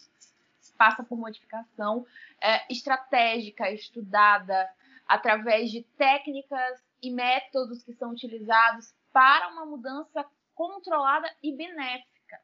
passa 0.78 1.02
por 1.02 1.18
modificação 1.18 2.06
é, 2.40 2.72
estratégica, 2.72 3.70
estudada, 3.70 4.68
através 5.06 5.70
de 5.70 5.82
técnicas 5.98 6.82
e 7.02 7.10
métodos 7.10 7.82
que 7.82 7.92
são 7.92 8.12
utilizados 8.12 8.94
para 9.12 9.48
uma 9.48 9.66
mudança 9.66 10.24
controlada 10.54 11.30
e 11.42 11.52
benéfica. 11.52 12.40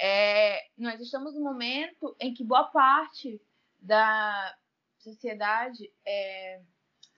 É, 0.00 0.66
nós 0.78 0.98
estamos 1.00 1.34
no 1.34 1.42
momento 1.42 2.16
em 2.18 2.32
que 2.32 2.42
boa 2.42 2.64
parte 2.64 3.40
da 3.78 4.56
sociedade 5.00 5.90
é, 6.04 6.60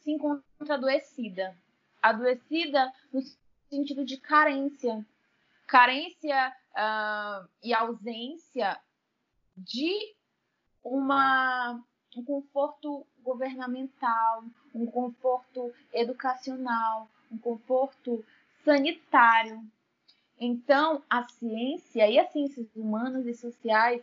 se 0.01 0.11
encontra 0.11 0.75
adoecida. 0.75 1.57
Adoecida 2.01 2.93
no 3.13 3.21
sentido 3.69 4.05
de 4.05 4.17
carência. 4.19 5.05
Carência 5.67 6.55
uh, 6.73 7.49
e 7.63 7.73
ausência 7.73 8.79
de 9.57 10.15
uma, 10.83 11.81
um 12.17 12.25
conforto 12.25 13.07
governamental, 13.23 14.45
um 14.75 14.87
conforto 14.87 15.73
educacional, 15.93 17.09
um 17.31 17.39
conforto 17.39 18.25
sanitário. 18.65 19.65
Então, 20.39 21.03
a 21.09 21.23
ciência 21.29 22.09
e 22.11 22.19
as 22.19 22.31
ciências 22.33 22.67
humanas 22.75 23.27
e 23.27 23.35
sociais 23.35 24.03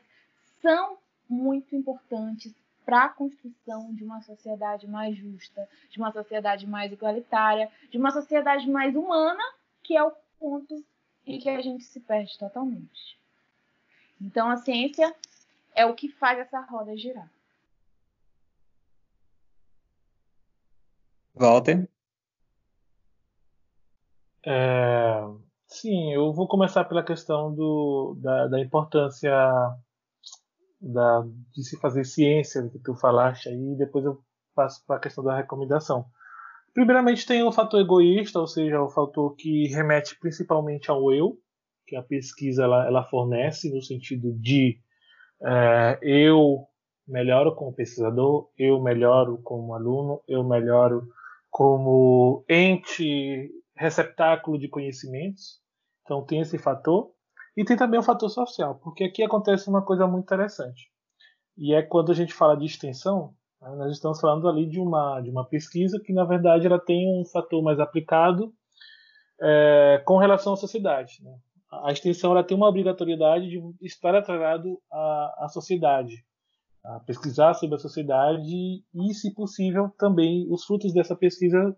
são 0.61 0.97
muito 1.27 1.75
importantes 1.75 2.53
para 2.89 3.05
a 3.05 3.09
construção 3.09 3.93
de 3.93 4.03
uma 4.03 4.19
sociedade 4.23 4.87
mais 4.87 5.15
justa, 5.15 5.69
de 5.91 5.99
uma 5.99 6.11
sociedade 6.11 6.65
mais 6.65 6.91
igualitária, 6.91 7.71
de 7.91 7.99
uma 7.99 8.09
sociedade 8.09 8.67
mais 8.67 8.95
humana, 8.95 9.43
que 9.83 9.95
é 9.95 10.03
o 10.03 10.11
ponto 10.39 10.83
em 11.23 11.37
que 11.37 11.47
a 11.47 11.61
gente 11.61 11.83
se 11.83 11.99
perde 11.99 12.35
totalmente. 12.39 13.19
Então, 14.19 14.49
a 14.49 14.57
ciência 14.57 15.15
é 15.75 15.85
o 15.85 15.93
que 15.93 16.09
faz 16.09 16.39
essa 16.39 16.61
roda 16.61 16.97
girar. 16.97 17.29
Walter? 21.35 21.87
É, 24.43 25.21
sim, 25.67 26.11
eu 26.11 26.33
vou 26.33 26.47
começar 26.47 26.85
pela 26.85 27.03
questão 27.03 27.53
do, 27.53 28.17
da, 28.19 28.47
da 28.47 28.59
importância 28.59 29.31
da, 30.79 31.23
de 31.53 31.63
se 31.63 31.77
fazer 31.79 32.03
ciência, 32.05 32.67
que 32.69 32.79
tu 32.79 32.95
falaste 32.95 33.49
aí, 33.49 33.73
e 33.73 33.77
depois 33.77 34.05
eu 34.05 34.21
passo 34.55 34.83
para 34.85 34.97
a 34.97 34.99
questão 34.99 35.23
da 35.23 35.35
recomendação. 35.35 36.05
Primeiramente 36.73 37.25
tem 37.25 37.43
o 37.43 37.51
fator 37.51 37.81
egoísta, 37.81 38.39
ou 38.39 38.47
seja, 38.47 38.81
o 38.81 38.89
fator 38.89 39.35
que 39.35 39.67
remete 39.67 40.17
principalmente 40.19 40.89
ao 40.89 41.11
eu, 41.13 41.37
que 41.87 41.95
a 41.95 42.03
pesquisa 42.03 42.63
ela, 42.63 42.85
ela 42.85 43.03
fornece 43.03 43.73
no 43.73 43.81
sentido 43.81 44.31
de 44.39 44.79
é, 45.41 45.99
eu 46.01 46.67
melhoro 47.07 47.55
como 47.55 47.73
pesquisador, 47.73 48.49
eu 48.57 48.81
melhoro 48.81 49.39
como 49.41 49.73
aluno, 49.73 50.21
eu 50.27 50.43
melhoro 50.43 51.07
como 51.49 52.45
ente 52.47 53.49
receptáculo 53.75 54.59
de 54.59 54.69
conhecimentos. 54.69 55.59
Então 56.03 56.23
tem 56.23 56.41
esse 56.41 56.57
fator. 56.57 57.11
E 57.59 57.65
tem 57.65 57.75
também 57.75 57.99
o 57.99 58.03
fator 58.03 58.29
social, 58.29 58.75
porque 58.75 59.03
aqui 59.03 59.21
acontece 59.21 59.69
uma 59.69 59.81
coisa 59.81 60.07
muito 60.07 60.23
interessante. 60.23 60.89
E 61.57 61.73
é 61.73 61.81
quando 61.81 62.09
a 62.09 62.15
gente 62.15 62.33
fala 62.33 62.55
de 62.55 62.65
extensão, 62.65 63.33
né, 63.61 63.75
nós 63.75 63.91
estamos 63.91 64.17
falando 64.21 64.47
ali 64.47 64.65
de 64.65 64.79
uma, 64.79 65.19
de 65.19 65.29
uma 65.29 65.43
pesquisa 65.43 65.99
que, 65.99 66.13
na 66.13 66.23
verdade, 66.23 66.67
ela 66.67 66.79
tem 66.79 67.05
um 67.19 67.25
fator 67.25 67.61
mais 67.61 67.77
aplicado 67.77 68.53
é, 69.41 70.01
com 70.05 70.15
relação 70.17 70.53
à 70.53 70.55
sociedade. 70.55 71.21
Né? 71.21 71.37
A 71.69 71.91
extensão 71.91 72.31
ela 72.31 72.45
tem 72.45 72.55
uma 72.55 72.69
obrigatoriedade 72.69 73.49
de 73.49 73.61
estar 73.81 74.15
atrelado 74.15 74.79
à, 74.89 75.43
à 75.43 75.49
sociedade, 75.49 76.15
a 76.81 77.01
pesquisar 77.01 77.55
sobre 77.55 77.75
a 77.75 77.79
sociedade 77.79 78.55
e, 78.93 79.13
se 79.13 79.33
possível, 79.33 79.93
também 79.99 80.47
os 80.49 80.63
frutos 80.63 80.93
dessa 80.93 81.13
pesquisa 81.13 81.75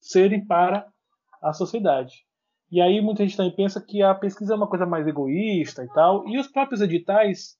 serem 0.00 0.44
para 0.44 0.84
a 1.40 1.52
sociedade. 1.52 2.26
E 2.72 2.80
aí 2.80 3.02
muita 3.02 3.22
gente 3.22 3.36
também 3.36 3.54
pensa 3.54 3.84
que 3.86 4.02
a 4.02 4.14
pesquisa 4.14 4.54
é 4.54 4.56
uma 4.56 4.66
coisa 4.66 4.86
mais 4.86 5.06
egoísta 5.06 5.84
e 5.84 5.88
tal, 5.88 6.26
e 6.26 6.38
os 6.38 6.48
próprios 6.48 6.80
editais 6.80 7.58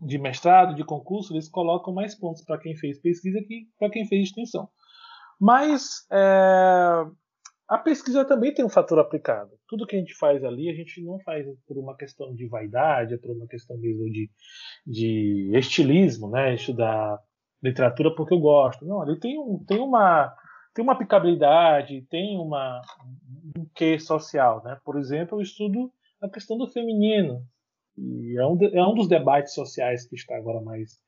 de 0.00 0.16
mestrado, 0.16 0.74
de 0.74 0.82
concurso, 0.82 1.34
eles 1.34 1.46
colocam 1.46 1.92
mais 1.92 2.14
pontos 2.14 2.42
para 2.42 2.56
quem 2.56 2.74
fez 2.74 2.98
pesquisa 2.98 3.38
que 3.46 3.68
para 3.78 3.90
quem 3.90 4.06
fez 4.06 4.28
extensão. 4.28 4.66
Mas 5.38 6.06
é, 6.10 7.06
a 7.68 7.76
pesquisa 7.76 8.24
também 8.24 8.54
tem 8.54 8.64
um 8.64 8.70
fator 8.70 8.98
aplicado. 8.98 9.50
Tudo 9.68 9.86
que 9.86 9.94
a 9.94 9.98
gente 9.98 10.14
faz 10.14 10.42
ali, 10.42 10.70
a 10.70 10.74
gente 10.74 11.04
não 11.04 11.20
faz 11.20 11.46
por 11.66 11.76
uma 11.76 11.94
questão 11.94 12.34
de 12.34 12.48
vaidade, 12.48 13.12
é 13.12 13.18
por 13.18 13.30
uma 13.36 13.46
questão 13.46 13.76
mesmo 13.76 14.06
de, 14.06 14.30
de 14.86 15.50
estilismo, 15.54 16.30
né? 16.30 16.54
Estudar 16.54 17.18
literatura 17.62 18.14
porque 18.14 18.32
eu 18.32 18.40
gosto. 18.40 18.86
Não, 18.86 19.02
ali 19.02 19.20
tem, 19.20 19.38
um, 19.38 19.62
tem 19.66 19.78
uma 19.78 20.34
tem 20.80 20.82
uma 20.82 20.94
aplicabilidade, 20.94 22.06
tem 22.10 22.38
uma 22.38 22.80
um 23.56 23.66
quê 23.74 23.98
social, 23.98 24.62
né? 24.64 24.78
Por 24.82 24.98
exemplo, 24.98 25.38
eu 25.38 25.42
estudo 25.42 25.92
a 26.22 26.28
questão 26.28 26.56
do 26.56 26.66
feminino 26.66 27.42
e 27.98 28.38
é 28.38 28.46
um, 28.46 28.56
de, 28.56 28.74
é 28.74 28.82
um 28.82 28.94
dos 28.94 29.06
debates 29.06 29.52
sociais 29.52 30.08
que 30.08 30.16
está 30.16 30.36
agora 30.36 30.60
mais 30.62 30.98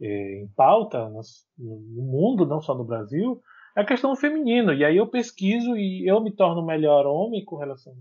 é, 0.00 0.42
em 0.42 0.48
pauta 0.56 1.08
no, 1.08 1.20
no 1.58 2.02
mundo, 2.02 2.44
não 2.44 2.60
só 2.60 2.74
no 2.74 2.84
Brasil, 2.84 3.40
a 3.76 3.84
questão 3.84 4.16
feminina. 4.16 4.74
E 4.74 4.84
aí 4.84 4.96
eu 4.96 5.06
pesquiso 5.06 5.76
e 5.76 6.10
eu 6.10 6.20
me 6.20 6.34
torno 6.34 6.66
melhor 6.66 7.06
homem 7.06 7.44
com 7.44 7.56
relação 7.56 7.94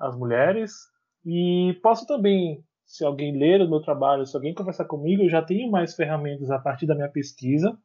às 0.00 0.16
mulheres. 0.16 0.72
E 1.24 1.78
posso 1.80 2.06
também, 2.06 2.64
se 2.84 3.04
alguém 3.04 3.38
ler 3.38 3.60
o 3.60 3.70
meu 3.70 3.80
trabalho, 3.80 4.26
se 4.26 4.34
alguém 4.34 4.52
conversar 4.52 4.86
comigo, 4.86 5.22
eu 5.22 5.30
já 5.30 5.42
tenho 5.42 5.70
mais 5.70 5.94
ferramentas 5.94 6.50
a 6.50 6.58
partir 6.58 6.86
da 6.86 6.94
minha 6.96 7.08
pesquisa 7.08 7.78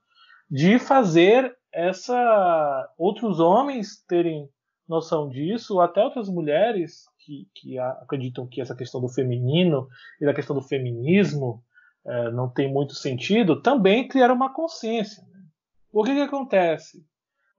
de 0.50 0.80
fazer 0.80 1.56
essa 1.78 2.92
outros 2.98 3.40
homens 3.40 4.04
terem 4.08 4.50
noção 4.90 5.30
disso, 5.30 5.80
até 5.80 6.04
outras 6.04 6.28
mulheres 6.28 7.06
que, 7.20 7.48
que 7.54 7.78
acreditam 7.78 8.48
que 8.48 8.60
essa 8.60 8.76
questão 8.76 9.00
do 9.00 9.08
feminino 9.08 9.88
e 10.20 10.26
da 10.26 10.34
questão 10.34 10.56
do 10.56 10.62
feminismo 10.62 11.64
é, 12.04 12.32
não 12.32 12.50
tem 12.50 12.72
muito 12.72 12.96
sentido, 12.96 13.62
também 13.62 14.08
criaram 14.08 14.34
uma 14.34 14.52
consciência. 14.52 15.22
Né? 15.32 15.44
O 15.92 16.04
que, 16.04 16.16
que 16.16 16.22
acontece? 16.22 17.06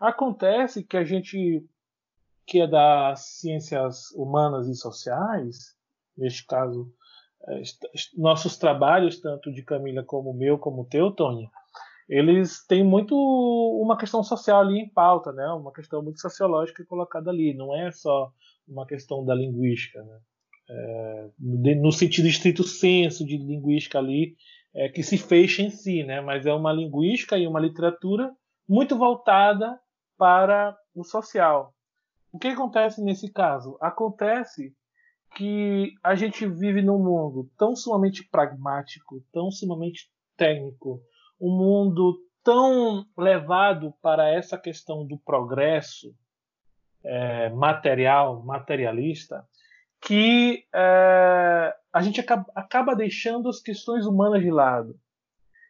Acontece 0.01 0.83
que 0.83 0.97
a 0.97 1.05
gente 1.05 1.65
que 2.45 2.63
é 2.63 2.67
das 2.67 3.21
ciências 3.41 4.11
humanas 4.17 4.67
e 4.69 4.75
sociais, 4.75 5.77
neste 6.17 6.47
caso, 6.47 6.91
é, 7.47 7.63
nossos 8.17 8.57
trabalhos, 8.57 9.21
tanto 9.21 9.53
de 9.53 9.63
Camila 9.63 10.03
como 10.03 10.31
o 10.31 10.35
meu, 10.35 10.59
como 10.59 10.83
o 10.83 10.87
teu, 10.87 11.13
Tônia, 11.13 11.49
eles 12.09 12.65
têm 12.67 12.83
muito 12.83 13.15
uma 13.15 13.99
questão 13.99 14.23
social 14.23 14.61
ali 14.61 14.79
em 14.79 14.89
pauta, 14.89 15.31
né? 15.33 15.47
uma 15.53 15.73
questão 15.73 16.03
muito 16.03 16.21
sociológica 16.21 16.85
colocada 16.87 17.31
ali, 17.31 17.55
não 17.55 17.77
é 17.77 17.93
só 17.93 18.33
uma 18.67 18.87
questão 18.87 19.25
da 19.25 19.35
linguística. 19.35 20.03
Né? 20.03 20.19
É, 20.71 21.29
no 21.39 21.93
sentido 21.93 22.27
estrito 22.27 22.63
senso 22.63 23.27
de 23.27 23.37
linguística 23.37 23.99
ali, 23.99 24.37
é, 24.75 24.89
que 24.89 25.03
se 25.03 25.19
fecha 25.19 25.63
em 25.63 25.71
si, 25.71 26.03
né? 26.03 26.21
mas 26.21 26.47
é 26.47 26.53
uma 26.53 26.73
linguística 26.73 27.37
e 27.37 27.47
uma 27.47 27.61
literatura 27.61 28.35
muito 28.67 28.97
voltada 28.97 29.79
para 30.17 30.77
o 30.95 31.05
social. 31.05 31.75
O 32.33 32.39
que 32.39 32.49
acontece 32.49 33.03
nesse 33.03 33.31
caso? 33.31 33.77
Acontece 33.81 34.75
que 35.37 35.93
a 36.03 36.15
gente 36.15 36.47
vive 36.47 36.83
num 36.83 36.99
mundo 36.99 37.51
tão 37.57 37.77
sumamente 37.77 38.27
pragmático, 38.31 39.23
tão 39.33 39.51
sumamente 39.51 40.11
técnico, 40.37 41.03
um 41.41 41.51
mundo 41.51 42.19
tão 42.43 43.05
levado 43.17 43.93
para 44.01 44.29
essa 44.29 44.57
questão 44.57 45.07
do 45.07 45.19
progresso 45.19 46.15
é, 47.05 47.51
material, 47.51 48.43
materialista, 48.45 49.47
que 50.01 50.65
é, 50.75 51.75
a 51.93 52.03
gente 52.03 52.21
acaba, 52.21 52.47
acaba, 52.55 52.95
deixando 52.95 53.49
as 53.49 53.61
questões 53.61 54.07
humanas 54.07 54.43
de 54.43 54.51
lado. 54.51 54.99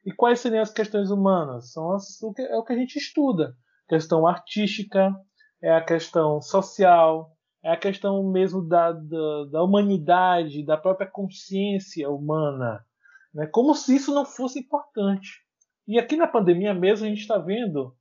E 0.04 0.12
quais 0.12 0.40
seriam 0.40 0.62
as 0.62 0.72
questões 0.72 1.10
humanas? 1.10 1.72
São 1.72 1.92
as, 1.92 2.22
o 2.22 2.32
que, 2.32 2.42
é 2.42 2.56
o 2.56 2.64
que 2.64 2.72
a 2.72 2.76
gente 2.76 2.96
estuda 2.96 3.56
questão 3.88 4.26
artística, 4.26 5.14
é 5.62 5.72
a 5.72 5.82
questão 5.82 6.40
social, 6.40 7.32
é 7.64 7.72
a 7.72 7.76
questão 7.76 8.22
mesmo 8.30 8.62
da, 8.62 8.92
da, 8.92 9.44
da 9.50 9.62
humanidade, 9.62 10.64
da 10.64 10.76
própria 10.76 11.10
consciência 11.10 12.08
humana. 12.08 12.84
Né? 13.34 13.46
Como 13.46 13.74
se 13.74 13.96
isso 13.96 14.14
não 14.14 14.24
fosse 14.24 14.60
importante. 14.60 15.42
E 15.88 15.98
aqui 15.98 16.16
na 16.16 16.26
pandemia 16.26 16.74
mesmo 16.74 17.06
a 17.06 17.08
gente 17.08 17.22
está 17.22 17.38
vendo 17.38 17.96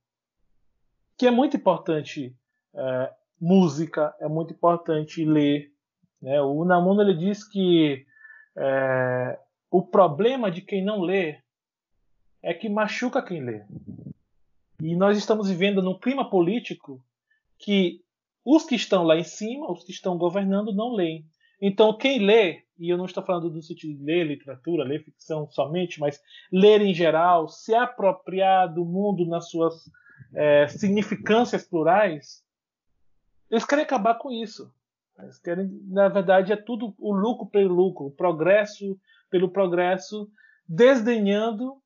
que 1.16 1.26
é 1.26 1.30
muito 1.30 1.56
importante 1.56 2.36
é, 2.74 3.12
música, 3.40 4.14
é 4.20 4.28
muito 4.28 4.52
importante 4.52 5.24
ler. 5.24 5.72
Né? 6.20 6.38
O 6.42 6.52
Unamuno 6.60 7.00
ele 7.00 7.14
diz 7.14 7.42
que 7.42 8.04
é, 8.54 9.38
o 9.70 9.82
problema 9.82 10.50
de 10.50 10.60
quem 10.60 10.84
não 10.84 11.00
lê 11.00 11.38
é 12.42 12.52
que 12.52 12.68
machuca 12.68 13.22
quem 13.22 13.42
lê. 13.42 13.64
E 14.82 14.94
nós 14.94 15.16
estamos 15.16 15.48
vivendo 15.48 15.82
num 15.82 15.98
clima 15.98 16.28
político 16.28 17.02
que 17.58 18.04
os 18.44 18.64
que 18.64 18.74
estão 18.74 19.02
lá 19.02 19.16
em 19.16 19.24
cima, 19.24 19.72
os 19.72 19.82
que 19.82 19.92
estão 19.92 20.18
governando, 20.18 20.74
não 20.74 20.92
leem. 20.92 21.26
Então, 21.60 21.96
quem 21.96 22.24
lê, 22.24 22.62
e 22.78 22.88
eu 22.88 22.96
não 22.96 23.04
estou 23.04 23.22
falando 23.22 23.50
do 23.50 23.62
sentido 23.62 23.98
de 23.98 24.04
ler 24.04 24.24
literatura, 24.24 24.84
ler 24.84 25.02
ficção 25.02 25.48
somente, 25.50 25.98
mas 25.98 26.20
ler 26.52 26.80
em 26.80 26.94
geral, 26.94 27.48
se 27.48 27.74
apropriar 27.74 28.72
do 28.72 28.84
mundo 28.84 29.26
nas 29.26 29.50
suas 29.50 29.90
é, 30.34 30.68
significâncias 30.68 31.66
plurais, 31.66 32.44
eles 33.50 33.64
querem 33.64 33.84
acabar 33.84 34.14
com 34.14 34.30
isso. 34.30 34.72
Eles 35.18 35.38
querem, 35.38 35.68
na 35.88 36.08
verdade, 36.08 36.52
é 36.52 36.56
tudo 36.56 36.94
o 36.98 37.12
lucro 37.12 37.46
pelo 37.46 37.74
lucro, 37.74 38.06
o 38.06 38.10
progresso 38.10 38.98
pelo 39.30 39.50
progresso, 39.50 40.30
desdenhando 40.66 41.76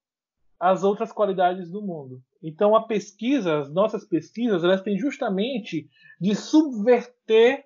as 0.60 0.84
outras 0.84 1.10
qualidades 1.10 1.70
do 1.70 1.82
mundo. 1.82 2.22
Então 2.42 2.76
a 2.76 2.86
pesquisa, 2.86 3.58
as 3.58 3.72
nossas 3.72 4.04
pesquisas, 4.04 4.62
elas 4.62 4.82
têm 4.82 4.98
justamente 4.98 5.88
de 6.20 6.34
subverter 6.34 7.64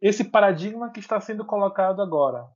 esse 0.00 0.24
paradigma 0.24 0.90
que 0.90 1.00
está 1.00 1.20
sendo 1.20 1.44
colocado 1.44 2.00
agora. 2.02 2.46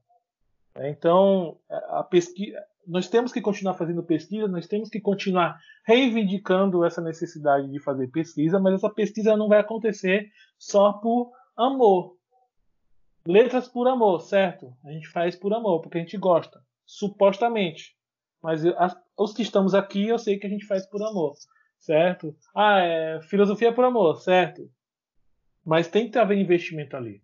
Então 0.77 1.59
a 1.91 2.03
pesquisa, 2.03 2.59
nós 2.87 3.09
temos 3.09 3.33
que 3.33 3.41
continuar 3.41 3.75
fazendo 3.75 4.03
pesquisa, 4.03 4.49
nós 4.49 4.67
temos 4.67 4.89
que 4.89 5.01
continuar 5.01 5.59
reivindicando 5.87 6.85
essa 6.85 7.01
necessidade 7.01 7.71
de 7.71 7.81
fazer 7.81 8.09
pesquisa, 8.09 8.59
mas 8.59 8.75
essa 8.75 8.91
pesquisa 8.91 9.37
não 9.37 9.49
vai 9.49 9.61
acontecer 9.61 10.31
só 10.59 10.93
por 10.95 11.33
amor. 11.57 12.17
Letras 13.27 13.69
por 13.69 13.87
amor, 13.87 14.21
certo? 14.21 14.75
A 14.85 14.91
gente 14.91 15.09
faz 15.09 15.37
por 15.37 15.53
amor, 15.55 15.81
porque 15.81 15.99
a 15.99 16.01
gente 16.01 16.17
gosta, 16.17 16.61
supostamente. 16.85 17.97
Mas 18.43 18.65
as, 18.67 18.97
os 19.17 19.33
que 19.33 19.43
estamos 19.43 19.75
aqui, 19.75 20.09
eu 20.09 20.19
sei 20.19 20.39
que 20.39 20.47
a 20.47 20.51
gente 20.51 20.67
faz 20.67 20.85
por 20.87 21.01
amor, 21.03 21.35
certo? 21.79 22.35
Ah, 22.55 22.81
é, 22.81 23.23
filosofia 23.23 23.73
por 23.73 23.85
amor, 23.85 24.17
certo? 24.17 24.69
Mas 25.65 25.87
tem 25.87 26.11
que 26.11 26.19
haver 26.19 26.37
investimento 26.37 26.97
ali. 26.97 27.23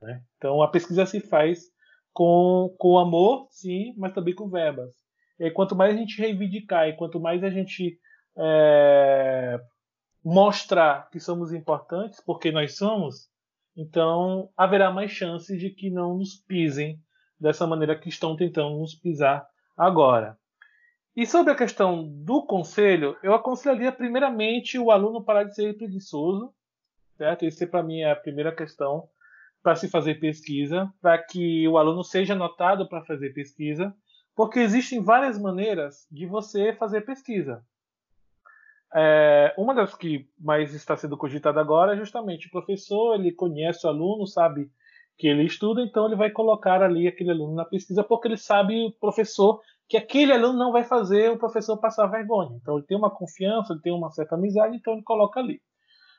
Né? 0.00 0.22
Então 0.36 0.62
a 0.62 0.68
pesquisa 0.68 1.06
se 1.06 1.20
faz 1.20 1.64
com, 2.12 2.74
com 2.78 2.98
amor, 2.98 3.48
sim, 3.50 3.94
mas 3.96 4.12
também 4.12 4.34
com 4.34 4.48
verbas. 4.48 4.94
E 5.38 5.50
quanto 5.50 5.76
mais 5.76 5.94
a 5.94 5.98
gente 5.98 6.18
reivindicar 6.20 6.88
e 6.88 6.96
quanto 6.96 7.20
mais 7.20 7.42
a 7.44 7.50
gente 7.50 7.98
é, 8.36 9.60
mostrar 10.24 11.08
que 11.10 11.20
somos 11.20 11.52
importantes, 11.52 12.20
porque 12.24 12.50
nós 12.50 12.76
somos, 12.76 13.28
então 13.76 14.50
haverá 14.56 14.90
mais 14.90 15.10
chances 15.10 15.60
de 15.60 15.70
que 15.70 15.90
não 15.90 16.18
nos 16.18 16.34
pisem 16.34 17.00
dessa 17.38 17.66
maneira 17.66 17.96
que 17.96 18.08
estão 18.08 18.34
tentando 18.36 18.78
nos 18.78 18.94
pisar 18.94 19.46
agora. 19.76 20.36
E 21.16 21.26
sobre 21.26 21.52
a 21.52 21.56
questão 21.56 22.08
do 22.24 22.44
conselho, 22.46 23.16
eu 23.22 23.34
aconselharia 23.34 23.90
primeiramente 23.92 24.78
o 24.78 24.90
aluno 24.90 25.24
parar 25.24 25.44
de 25.44 25.54
ser 25.54 25.76
preguiçoso, 25.76 26.52
certo? 27.16 27.44
Isso 27.44 27.66
para 27.68 27.82
mim 27.82 28.00
é 28.00 28.12
a 28.12 28.16
primeira 28.16 28.54
questão 28.54 29.08
para 29.62 29.74
se 29.76 29.88
fazer 29.88 30.20
pesquisa, 30.20 30.92
para 31.00 31.18
que 31.18 31.66
o 31.68 31.78
aluno 31.78 32.02
seja 32.02 32.34
notado 32.34 32.88
para 32.88 33.04
fazer 33.04 33.32
pesquisa, 33.32 33.94
porque 34.34 34.60
existem 34.60 35.02
várias 35.02 35.38
maneiras 35.38 36.06
de 36.10 36.26
você 36.26 36.72
fazer 36.72 37.02
pesquisa. 37.02 37.62
É, 38.94 39.52
uma 39.58 39.74
das 39.74 39.94
que 39.94 40.28
mais 40.38 40.72
está 40.74 40.96
sendo 40.96 41.16
cogitada 41.16 41.60
agora 41.60 41.94
é 41.94 41.98
justamente 41.98 42.46
o 42.46 42.50
professor, 42.50 43.14
ele 43.14 43.32
conhece 43.32 43.86
o 43.86 43.90
aluno, 43.90 44.26
sabe 44.26 44.70
que 45.18 45.26
ele 45.26 45.44
estuda, 45.44 45.82
então 45.82 46.06
ele 46.06 46.14
vai 46.14 46.30
colocar 46.30 46.80
ali 46.82 47.08
aquele 47.08 47.32
aluno 47.32 47.54
na 47.54 47.64
pesquisa, 47.64 48.04
porque 48.04 48.28
ele 48.28 48.36
sabe, 48.36 48.86
o 48.86 48.92
professor, 48.92 49.60
que 49.88 49.96
aquele 49.96 50.32
aluno 50.32 50.58
não 50.58 50.70
vai 50.70 50.84
fazer 50.84 51.30
o 51.30 51.38
professor 51.38 51.76
passar 51.76 52.06
vergonha. 52.06 52.56
Então 52.62 52.76
ele 52.76 52.86
tem 52.86 52.96
uma 52.96 53.10
confiança, 53.10 53.72
ele 53.72 53.82
tem 53.82 53.92
uma 53.92 54.10
certa 54.10 54.36
amizade, 54.36 54.76
então 54.76 54.92
ele 54.92 55.02
coloca 55.02 55.40
ali. 55.40 55.60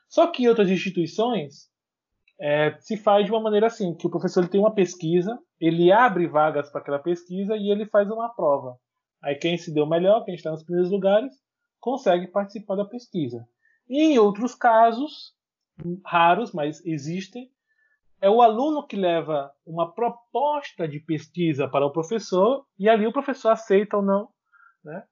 Só 0.08 0.26
que 0.26 0.48
outras 0.48 0.68
instituições 0.68 1.70
é, 2.40 2.74
se 2.80 2.96
faz 2.96 3.26
de 3.26 3.30
uma 3.30 3.40
maneira 3.40 3.66
assim, 3.66 3.94
que 3.94 4.06
o 4.06 4.10
professor 4.10 4.40
ele 4.40 4.50
tem 4.50 4.60
uma 4.60 4.74
pesquisa, 4.74 5.38
ele 5.60 5.92
abre 5.92 6.26
vagas 6.26 6.70
para 6.70 6.80
aquela 6.80 6.98
pesquisa 6.98 7.54
e 7.54 7.70
ele 7.70 7.84
faz 7.84 8.10
uma 8.10 8.34
prova. 8.34 8.78
Aí 9.22 9.34
quem 9.34 9.58
se 9.58 9.72
deu 9.72 9.86
melhor, 9.86 10.24
quem 10.24 10.34
está 10.34 10.50
nos 10.50 10.62
primeiros 10.62 10.90
lugares, 10.90 11.32
consegue 11.78 12.26
participar 12.28 12.76
da 12.76 12.84
pesquisa. 12.84 13.46
E 13.86 14.00
em 14.02 14.18
outros 14.18 14.54
casos, 14.54 15.34
raros, 16.04 16.52
mas 16.52 16.84
existem, 16.86 17.50
é 18.22 18.30
o 18.30 18.40
aluno 18.40 18.86
que 18.86 18.96
leva 18.96 19.52
uma 19.66 19.92
proposta 19.92 20.88
de 20.88 20.98
pesquisa 21.00 21.68
para 21.68 21.84
o 21.84 21.92
professor 21.92 22.64
e 22.78 22.88
ali 22.88 23.06
o 23.06 23.12
professor 23.12 23.50
aceita 23.50 23.98
ou 23.98 24.02
não. 24.02 24.28
Né? 24.82 25.02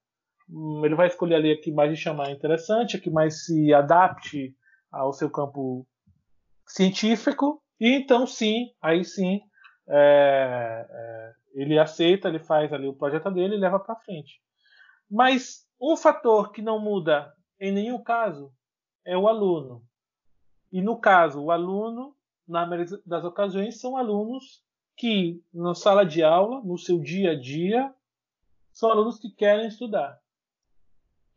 Hum, 0.48 0.82
ele 0.84 0.94
vai 0.94 1.08
escolher 1.08 1.36
ali 1.36 1.52
a 1.52 1.60
que 1.60 1.72
mais 1.72 1.90
lhe 1.90 1.96
chamar 1.96 2.30
interessante, 2.30 2.96
a 2.96 3.00
que 3.00 3.10
mais 3.10 3.44
se 3.44 3.72
adapte 3.74 4.54
ao 4.90 5.12
seu 5.12 5.30
campo 5.30 5.86
científico 6.68 7.62
e 7.80 7.88
então 7.94 8.26
sim, 8.26 8.72
aí 8.80 9.04
sim, 9.04 9.40
é, 9.88 10.86
é, 10.88 11.32
ele 11.54 11.78
aceita, 11.78 12.28
ele 12.28 12.38
faz 12.38 12.72
ali 12.72 12.86
o 12.86 12.94
projeto 12.94 13.30
dele 13.30 13.56
e 13.56 13.58
leva 13.58 13.80
para 13.80 13.96
frente. 13.96 14.40
Mas 15.10 15.66
um 15.80 15.96
fator 15.96 16.52
que 16.52 16.60
não 16.60 16.78
muda 16.78 17.32
em 17.58 17.72
nenhum 17.72 18.02
caso 18.02 18.52
é 19.04 19.16
o 19.16 19.26
aluno. 19.26 19.82
E 20.70 20.82
no 20.82 21.00
caso, 21.00 21.42
o 21.42 21.50
aluno, 21.50 22.14
na 22.46 22.66
maioria 22.66 22.98
das 23.06 23.24
ocasiões, 23.24 23.80
são 23.80 23.96
alunos 23.96 24.62
que, 24.96 25.42
na 25.52 25.74
sala 25.74 26.04
de 26.04 26.22
aula, 26.22 26.60
no 26.62 26.76
seu 26.76 26.98
dia 26.98 27.30
a 27.30 27.40
dia, 27.40 27.94
são 28.72 28.90
alunos 28.90 29.18
que 29.18 29.30
querem 29.30 29.68
estudar. 29.68 30.20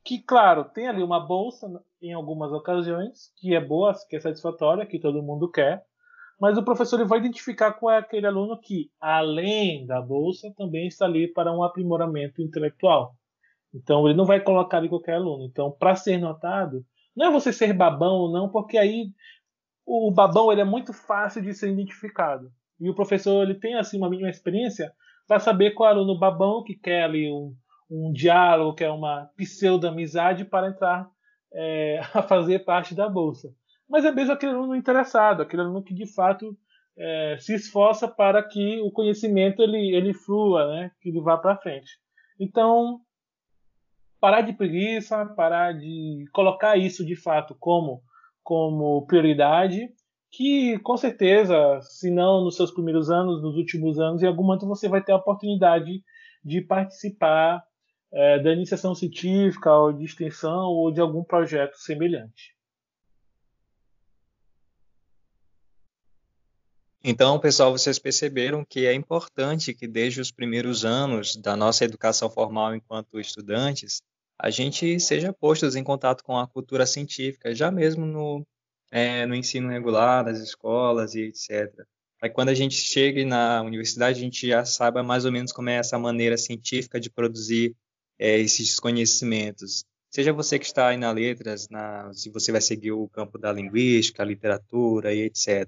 Que, 0.04 0.20
claro, 0.20 0.66
tem 0.66 0.88
ali 0.88 1.02
uma 1.02 1.20
bolsa 1.20 1.70
em 2.02 2.14
algumas 2.14 2.52
ocasiões, 2.52 3.32
que 3.38 3.56
é 3.56 3.60
boa, 3.60 3.94
que 4.10 4.16
é 4.16 4.20
satisfatória, 4.20 4.86
que 4.86 5.00
todo 5.00 5.22
mundo 5.22 5.50
quer, 5.50 5.84
mas 6.40 6.58
o 6.58 6.64
professor 6.64 7.00
ele 7.00 7.08
vai 7.08 7.20
identificar 7.20 7.74
qual 7.74 7.94
é 7.94 8.00
aquele 8.00 8.26
aluno 8.26 8.60
que, 8.60 8.90
além 9.00 9.86
da 9.86 10.02
bolsa, 10.02 10.52
também 10.58 10.88
está 10.88 11.06
ali 11.06 11.32
para 11.32 11.54
um 11.56 11.64
aprimoramento 11.64 12.42
intelectual. 12.42 13.14
Então 13.74 14.08
ele 14.08 14.18
não 14.18 14.26
vai 14.26 14.42
colocar 14.42 14.78
ali 14.78 14.90
qualquer 14.90 15.16
aluno. 15.16 15.46
Então, 15.46 15.72
para 15.72 15.96
ser 15.96 16.18
notado, 16.18 16.84
não 17.16 17.28
é 17.28 17.32
você 17.32 17.54
ser 17.54 17.74
babão 17.74 18.16
ou 18.16 18.32
não, 18.32 18.50
porque 18.50 18.78
aí 18.78 19.12
o 19.86 20.12
babão 20.12 20.52
ele 20.52 20.62
é 20.62 20.66
muito 20.66 20.94
fácil 20.94 21.44
de 21.44 21.54
ser 21.54 21.72
identificado. 21.72 22.52
E 22.80 22.90
o 22.90 22.96
professor 22.96 23.44
ele 23.44 23.60
tem 23.60 23.76
assim 23.76 23.98
uma 23.98 24.10
mínima 24.10 24.30
experiência 24.30 24.92
para 25.28 25.40
saber 25.40 25.72
qual 25.72 25.92
é 25.92 25.94
o 25.94 25.98
aluno 25.98 26.18
babão 26.18 26.64
que 26.64 26.74
quer 26.74 27.04
ali 27.04 27.32
um, 27.32 27.54
um 27.90 28.12
diálogo, 28.12 28.76
quer 28.76 28.90
uma 28.90 29.30
pseudo-amizade 29.38 30.44
para 30.46 30.70
entrar 30.70 31.08
é, 31.54 32.00
a 32.14 32.22
fazer 32.22 32.60
parte 32.60 32.96
da 32.96 33.08
bolsa. 33.10 33.54
Mas 33.90 34.06
é 34.06 34.12
mesmo 34.12 34.34
aquele 34.34 34.54
aluno 34.54 34.76
interessado, 34.76 35.42
aquele 35.42 35.64
aluno 35.64 35.84
que 35.84 35.94
de 35.94 36.06
fato 36.06 36.58
é, 36.98 37.38
se 37.40 37.54
esforça 37.54 38.08
para 38.08 38.42
que 38.42 38.80
o 38.82 38.92
conhecimento 38.92 39.62
ele, 39.62 39.94
ele 39.96 40.14
flua, 40.14 40.68
né? 40.68 40.92
que 41.02 41.10
ele 41.10 41.20
vá 41.20 41.38
para 41.38 41.58
frente. 41.58 42.00
Então, 42.40 43.02
parar 44.20 44.42
de 44.42 44.54
preguiça, 44.54 45.26
parar 45.26 45.74
de 45.74 46.26
colocar 46.32 46.78
isso 46.78 47.06
de 47.06 47.16
fato 47.16 47.56
como, 47.60 48.02
como 48.44 49.06
prioridade, 49.08 49.90
que 50.32 50.80
com 50.80 50.96
certeza, 50.96 51.80
se 51.82 52.10
não 52.10 52.44
nos 52.44 52.56
seus 52.56 52.72
primeiros 52.72 53.10
anos, 53.10 53.42
nos 53.42 53.58
últimos 53.58 54.00
anos, 54.00 54.24
em 54.24 54.28
algum 54.28 54.44
momento 54.44 54.68
você 54.68 54.88
vai 54.88 55.04
ter 55.04 55.12
a 55.12 55.18
oportunidade 55.18 56.02
de 56.44 56.62
participar 56.62 57.62
é, 58.12 58.40
da 58.40 58.52
iniciação 58.54 58.94
científica, 58.94 59.74
ou 59.74 59.94
de 59.94 60.06
extensão, 60.06 60.70
ou 60.70 60.92
de 60.92 61.00
algum 61.00 61.24
projeto 61.24 61.76
semelhante. 61.78 62.56
Então, 67.04 67.40
pessoal, 67.40 67.72
vocês 67.72 67.98
perceberam 67.98 68.64
que 68.64 68.86
é 68.86 68.94
importante 68.94 69.74
que 69.74 69.88
desde 69.88 70.22
os 70.22 70.32
primeiros 70.32 70.86
anos 70.86 71.36
da 71.36 71.56
nossa 71.56 71.84
educação 71.84 72.30
formal 72.30 72.76
enquanto 72.76 73.20
estudantes, 73.20 74.04
a 74.38 74.52
gente 74.52 75.00
seja 75.00 75.34
postos 75.34 75.76
em 75.76 75.84
contato 75.84 76.24
com 76.24 76.38
a 76.38 76.48
cultura 76.48 76.86
científica, 76.86 77.56
já 77.56 77.72
mesmo 77.72 78.06
no, 78.06 78.46
é, 78.92 79.26
no 79.26 79.34
ensino 79.34 79.70
regular, 79.70 80.24
nas 80.26 80.40
escolas 80.40 81.16
e 81.16 81.22
etc. 81.22 81.74
Para 82.20 82.30
que 82.30 82.36
quando 82.36 82.50
a 82.50 82.54
gente 82.54 82.76
chegue 82.76 83.26
na 83.26 83.64
universidade, 83.64 84.20
a 84.20 84.22
gente 84.24 84.48
já 84.48 84.64
saiba 84.64 85.02
mais 85.02 85.26
ou 85.26 85.32
menos 85.32 85.52
como 85.52 85.70
é 85.70 85.78
essa 85.78 85.98
maneira 85.98 86.38
científica 86.38 87.00
de 87.00 87.10
produzir 87.10 87.76
é, 88.22 88.40
esses 88.40 88.80
conhecimentos. 88.80 89.84
Seja 90.12 90.32
você 90.32 90.60
que 90.60 90.66
está 90.66 90.90
aí 90.90 90.98
na 90.98 91.12
letras, 91.12 91.68
na, 91.70 92.14
se 92.14 92.30
você 92.30 92.52
vai 92.52 92.62
seguir 92.62 92.92
o 92.92 93.10
campo 93.10 93.40
da 93.40 93.52
linguística, 93.52 94.24
literatura 94.24 95.12
e 95.12 95.22
etc. 95.22 95.68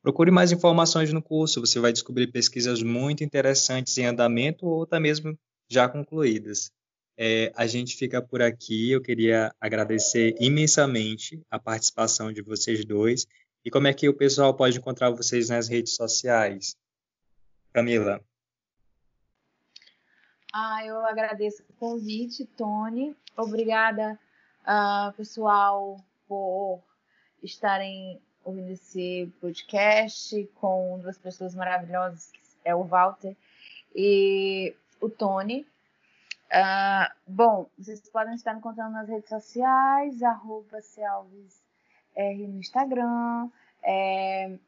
Procure 0.00 0.30
mais 0.30 0.52
informações 0.52 1.12
no 1.12 1.22
curso, 1.22 1.60
você 1.60 1.78
vai 1.78 1.92
descobrir 1.92 2.28
pesquisas 2.28 2.82
muito 2.82 3.22
interessantes 3.22 3.98
em 3.98 4.06
andamento 4.06 4.66
ou 4.66 4.84
até 4.84 4.98
mesmo 4.98 5.38
já 5.68 5.86
concluídas. 5.86 6.70
É, 7.18 7.52
a 7.54 7.66
gente 7.66 7.96
fica 7.96 8.22
por 8.22 8.40
aqui. 8.40 8.90
Eu 8.90 9.02
queria 9.02 9.54
agradecer 9.60 10.34
imensamente 10.40 11.42
a 11.50 11.58
participação 11.58 12.32
de 12.32 12.40
vocês 12.40 12.84
dois. 12.86 13.26
E 13.64 13.70
como 13.70 13.86
é 13.86 13.92
que 13.92 14.08
o 14.08 14.16
pessoal 14.16 14.56
pode 14.56 14.78
encontrar 14.78 15.10
vocês 15.10 15.50
nas 15.50 15.68
redes 15.68 15.94
sociais? 15.94 16.74
Camila. 17.72 18.20
Ah, 20.54 20.84
eu 20.84 21.06
agradeço 21.06 21.62
o 21.62 21.72
convite, 21.74 22.44
Tony. 22.44 23.16
Obrigada, 23.38 24.20
uh, 24.64 25.10
pessoal, 25.14 25.96
por 26.28 26.82
estarem 27.42 28.20
ouvindo 28.44 28.70
esse 28.70 29.32
podcast 29.40 30.44
com 30.56 30.98
duas 31.00 31.16
pessoas 31.16 31.54
maravilhosas, 31.54 32.30
que 32.32 32.40
é 32.66 32.74
o 32.74 32.84
Walter 32.84 33.34
e 33.94 34.76
o 35.00 35.08
Tony. 35.08 35.66
Uh, 36.50 37.10
bom, 37.26 37.70
vocês 37.78 38.06
podem 38.10 38.34
estar 38.34 38.52
me 38.52 38.58
encontrando 38.58 38.92
nas 38.92 39.08
redes 39.08 39.30
sociais, 39.30 40.22
arroba 40.22 40.82
no 42.46 42.58
Instagram, 42.58 43.48
é, 43.82 44.58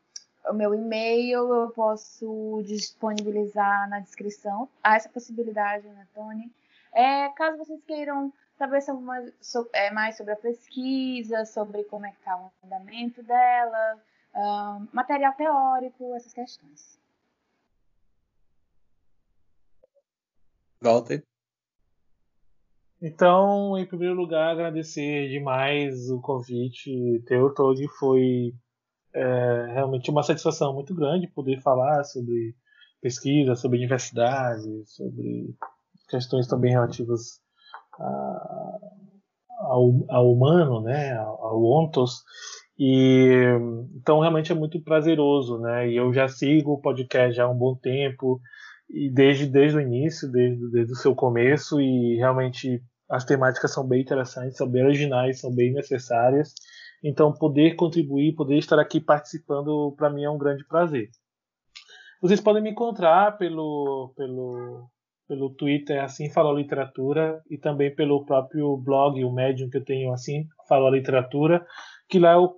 o 0.46 0.52
meu 0.52 0.74
e-mail 0.74 1.52
eu 1.52 1.70
posso 1.70 2.62
disponibilizar 2.64 3.88
na 3.88 4.00
descrição. 4.00 4.68
Há 4.82 4.96
essa 4.96 5.08
possibilidade, 5.08 5.86
né, 5.88 6.06
Tony? 6.14 6.52
É, 6.92 7.28
caso 7.30 7.58
vocês 7.58 7.82
queiram 7.86 8.32
saber 8.56 8.80
sobre 8.82 9.04
mais, 9.04 9.32
sobre, 9.40 9.70
é, 9.72 9.90
mais 9.90 10.16
sobre 10.16 10.32
a 10.32 10.36
pesquisa, 10.36 11.44
sobre 11.44 11.84
como 11.84 12.06
é 12.06 12.10
que 12.10 12.18
está 12.18 12.36
o 12.36 12.50
andamento 12.64 13.22
dela, 13.22 13.98
uh, 14.34 14.88
material 14.92 15.32
teórico, 15.34 16.14
essas 16.14 16.32
questões. 16.32 16.98
Walter? 20.80 21.24
Então, 23.00 23.76
em 23.76 23.86
primeiro 23.86 24.14
lugar, 24.14 24.50
agradecer 24.52 25.28
demais 25.28 26.10
o 26.10 26.20
convite 26.20 27.22
teu, 27.26 27.52
Todd. 27.52 27.86
Foi 27.98 28.54
é, 29.14 29.66
realmente 29.72 30.10
uma 30.10 30.22
satisfação 30.22 30.74
muito 30.74 30.94
grande 30.94 31.28
poder 31.28 31.60
falar 31.60 32.02
sobre 32.04 32.54
pesquisa, 33.00 33.54
sobre 33.54 33.78
universidade, 33.78 34.68
sobre 34.86 35.54
questões 36.08 36.46
também 36.46 36.72
relativas 36.72 37.40
a, 37.98 38.78
ao, 39.60 40.04
ao, 40.08 40.32
humano, 40.32 40.80
né, 40.80 41.16
ao 41.16 41.62
ontos. 41.62 42.22
E 42.78 43.30
então 43.94 44.20
realmente 44.20 44.50
é 44.50 44.54
muito 44.54 44.82
prazeroso, 44.82 45.58
né? 45.58 45.88
E 45.88 45.96
eu 45.96 46.12
já 46.12 46.26
sigo 46.26 46.72
o 46.72 46.80
podcast 46.80 47.36
já 47.36 47.44
há 47.44 47.48
um 47.48 47.56
bom 47.56 47.76
tempo 47.76 48.40
e 48.90 49.08
desde 49.08 49.46
desde 49.46 49.78
o 49.78 49.80
início, 49.80 50.30
desde, 50.30 50.70
desde 50.70 50.92
o 50.92 50.96
seu 50.96 51.14
começo 51.14 51.80
e 51.80 52.16
realmente 52.16 52.82
as 53.08 53.24
temáticas 53.24 53.72
são 53.72 53.86
bem 53.86 54.02
interessantes, 54.02 54.56
são 54.56 54.68
bem 54.68 54.82
originais, 54.82 55.40
são 55.40 55.54
bem 55.54 55.72
necessárias. 55.72 56.52
Então, 57.06 57.30
poder 57.34 57.76
contribuir, 57.76 58.34
poder 58.34 58.56
estar 58.56 58.78
aqui 58.78 58.98
participando, 58.98 59.92
para 59.94 60.08
mim 60.08 60.24
é 60.24 60.30
um 60.30 60.38
grande 60.38 60.64
prazer. 60.64 61.10
Vocês 62.18 62.40
podem 62.40 62.62
me 62.62 62.70
encontrar 62.70 63.36
pelo, 63.36 64.14
pelo, 64.16 64.88
pelo 65.28 65.50
Twitter, 65.50 66.02
assim 66.02 66.30
falou 66.30 66.56
literatura, 66.56 67.42
e 67.50 67.58
também 67.58 67.94
pelo 67.94 68.24
próprio 68.24 68.74
blog, 68.78 69.22
o 69.22 69.30
Medium 69.30 69.68
que 69.68 69.76
eu 69.76 69.84
tenho, 69.84 70.14
assim 70.14 70.48
falou 70.66 70.88
literatura, 70.88 71.66
que 72.08 72.18
lá 72.18 72.32
eu, 72.32 72.56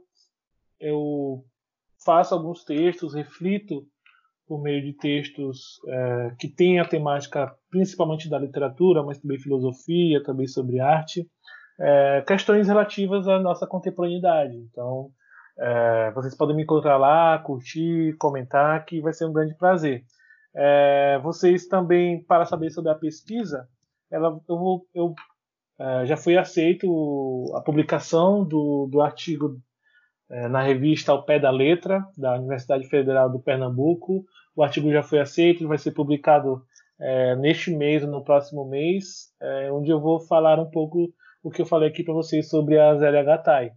eu 0.78 1.44
faço 2.04 2.32
alguns 2.32 2.62
textos, 2.62 3.14
reflito 3.14 3.84
por 4.46 4.62
meio 4.62 4.80
de 4.80 4.92
textos 4.92 5.80
é, 5.88 6.36
que 6.38 6.46
têm 6.46 6.78
a 6.78 6.86
temática 6.86 7.52
principalmente 7.68 8.30
da 8.30 8.38
literatura, 8.38 9.02
mas 9.02 9.18
também 9.18 9.40
filosofia, 9.40 10.22
também 10.22 10.46
sobre 10.46 10.78
arte, 10.78 11.28
é, 11.78 12.22
questões 12.26 12.68
relativas 12.68 13.28
à 13.28 13.38
nossa 13.38 13.66
contemporaneidade. 13.66 14.56
Então, 14.56 15.10
é, 15.58 16.10
vocês 16.12 16.36
podem 16.36 16.56
me 16.56 16.62
encontrar 16.62 16.96
lá, 16.96 17.38
curtir, 17.38 18.14
comentar, 18.18 18.84
que 18.84 19.00
vai 19.00 19.12
ser 19.12 19.26
um 19.26 19.32
grande 19.32 19.54
prazer. 19.54 20.04
É, 20.54 21.18
vocês 21.22 21.66
também, 21.66 22.22
para 22.24 22.46
saber 22.46 22.70
sobre 22.70 22.90
a 22.90 22.94
pesquisa, 22.94 23.68
ela, 24.10 24.40
eu, 24.48 24.86
eu 24.94 25.14
é, 25.78 26.06
já 26.06 26.16
foi 26.16 26.36
aceito 26.36 27.52
a 27.54 27.60
publicação 27.60 28.44
do, 28.44 28.88
do 28.90 29.00
artigo 29.00 29.58
é, 30.30 30.48
na 30.48 30.62
revista 30.62 31.12
Ao 31.12 31.24
Pé 31.24 31.38
da 31.38 31.50
Letra, 31.50 32.02
da 32.16 32.36
Universidade 32.36 32.88
Federal 32.88 33.30
do 33.30 33.38
Pernambuco. 33.38 34.24
O 34.54 34.62
artigo 34.62 34.90
já 34.90 35.02
foi 35.02 35.20
aceito, 35.20 35.68
vai 35.68 35.78
ser 35.78 35.92
publicado 35.92 36.62
é, 36.98 37.36
neste 37.36 37.70
mês 37.70 38.02
ou 38.02 38.10
no 38.10 38.24
próximo 38.24 38.64
mês, 38.64 39.30
onde 39.70 39.90
eu 39.90 40.00
vou 40.00 40.18
falar 40.18 40.58
um 40.58 40.70
pouco 40.70 41.12
o 41.46 41.50
que 41.50 41.62
eu 41.62 41.66
falei 41.66 41.88
aqui 41.88 42.02
para 42.02 42.12
vocês 42.12 42.48
sobre 42.48 42.76
a 42.76 42.96
Zélia 42.96 43.22
Gattai. 43.22 43.70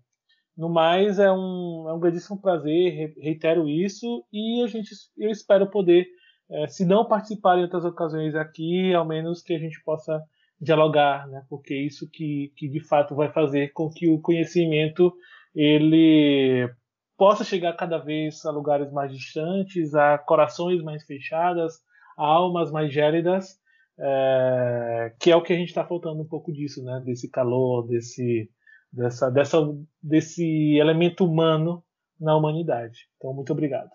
No 0.57 0.69
mais, 0.69 1.19
é 1.19 1.31
um, 1.31 1.85
é 1.87 1.93
um 1.93 1.99
grandíssimo 1.99 2.41
prazer, 2.41 3.13
reitero 3.21 3.69
isso, 3.69 4.25
e 4.33 4.63
a 4.63 4.67
gente, 4.67 4.89
eu 5.15 5.29
espero 5.29 5.69
poder, 5.69 6.07
é, 6.49 6.67
se 6.67 6.83
não 6.83 7.05
participar 7.05 7.59
em 7.59 7.61
outras 7.61 7.85
ocasiões 7.85 8.33
aqui, 8.33 8.91
ao 8.91 9.05
menos 9.05 9.43
que 9.43 9.53
a 9.53 9.59
gente 9.59 9.79
possa 9.83 10.19
dialogar, 10.59 11.27
né? 11.27 11.43
porque 11.47 11.75
é 11.75 11.77
isso 11.77 12.09
que, 12.11 12.51
que 12.57 12.67
de 12.67 12.79
fato 12.79 13.13
vai 13.13 13.31
fazer 13.31 13.71
com 13.71 13.87
que 13.87 14.09
o 14.09 14.19
conhecimento 14.19 15.13
ele 15.53 16.67
possa 17.15 17.43
chegar 17.43 17.73
cada 17.73 17.99
vez 17.99 18.43
a 18.45 18.51
lugares 18.51 18.91
mais 18.91 19.11
distantes, 19.11 19.93
a 19.93 20.17
corações 20.17 20.81
mais 20.81 21.05
fechadas, 21.05 21.75
a 22.17 22.25
almas 22.25 22.71
mais 22.71 22.91
gélidas, 22.91 23.58
é, 23.99 25.13
que 25.19 25.29
é 25.29 25.35
o 25.35 25.41
que 25.41 25.51
a 25.51 25.55
gente 25.55 25.69
está 25.69 25.85
faltando 25.85 26.21
um 26.21 26.27
pouco 26.27 26.51
disso, 26.51 26.83
né? 26.83 27.01
Desse 27.05 27.29
calor, 27.29 27.87
desse, 27.87 28.49
dessa, 28.91 29.29
dessa, 29.29 29.57
desse 30.01 30.77
elemento 30.77 31.25
humano 31.25 31.83
na 32.19 32.35
humanidade. 32.35 33.09
Então, 33.17 33.33
muito 33.33 33.51
obrigado. 33.51 33.91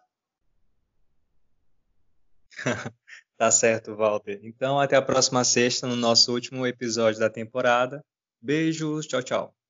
tá 3.36 3.50
certo, 3.50 3.96
Walter. 3.96 4.40
Então, 4.42 4.78
até 4.78 4.96
a 4.96 5.02
próxima 5.02 5.42
sexta, 5.42 5.86
no 5.86 5.96
nosso 5.96 6.32
último 6.32 6.66
episódio 6.66 7.20
da 7.20 7.30
temporada. 7.30 8.05
Beijos, 8.40 9.07
tchau, 9.07 9.22
tchau. 9.22 9.64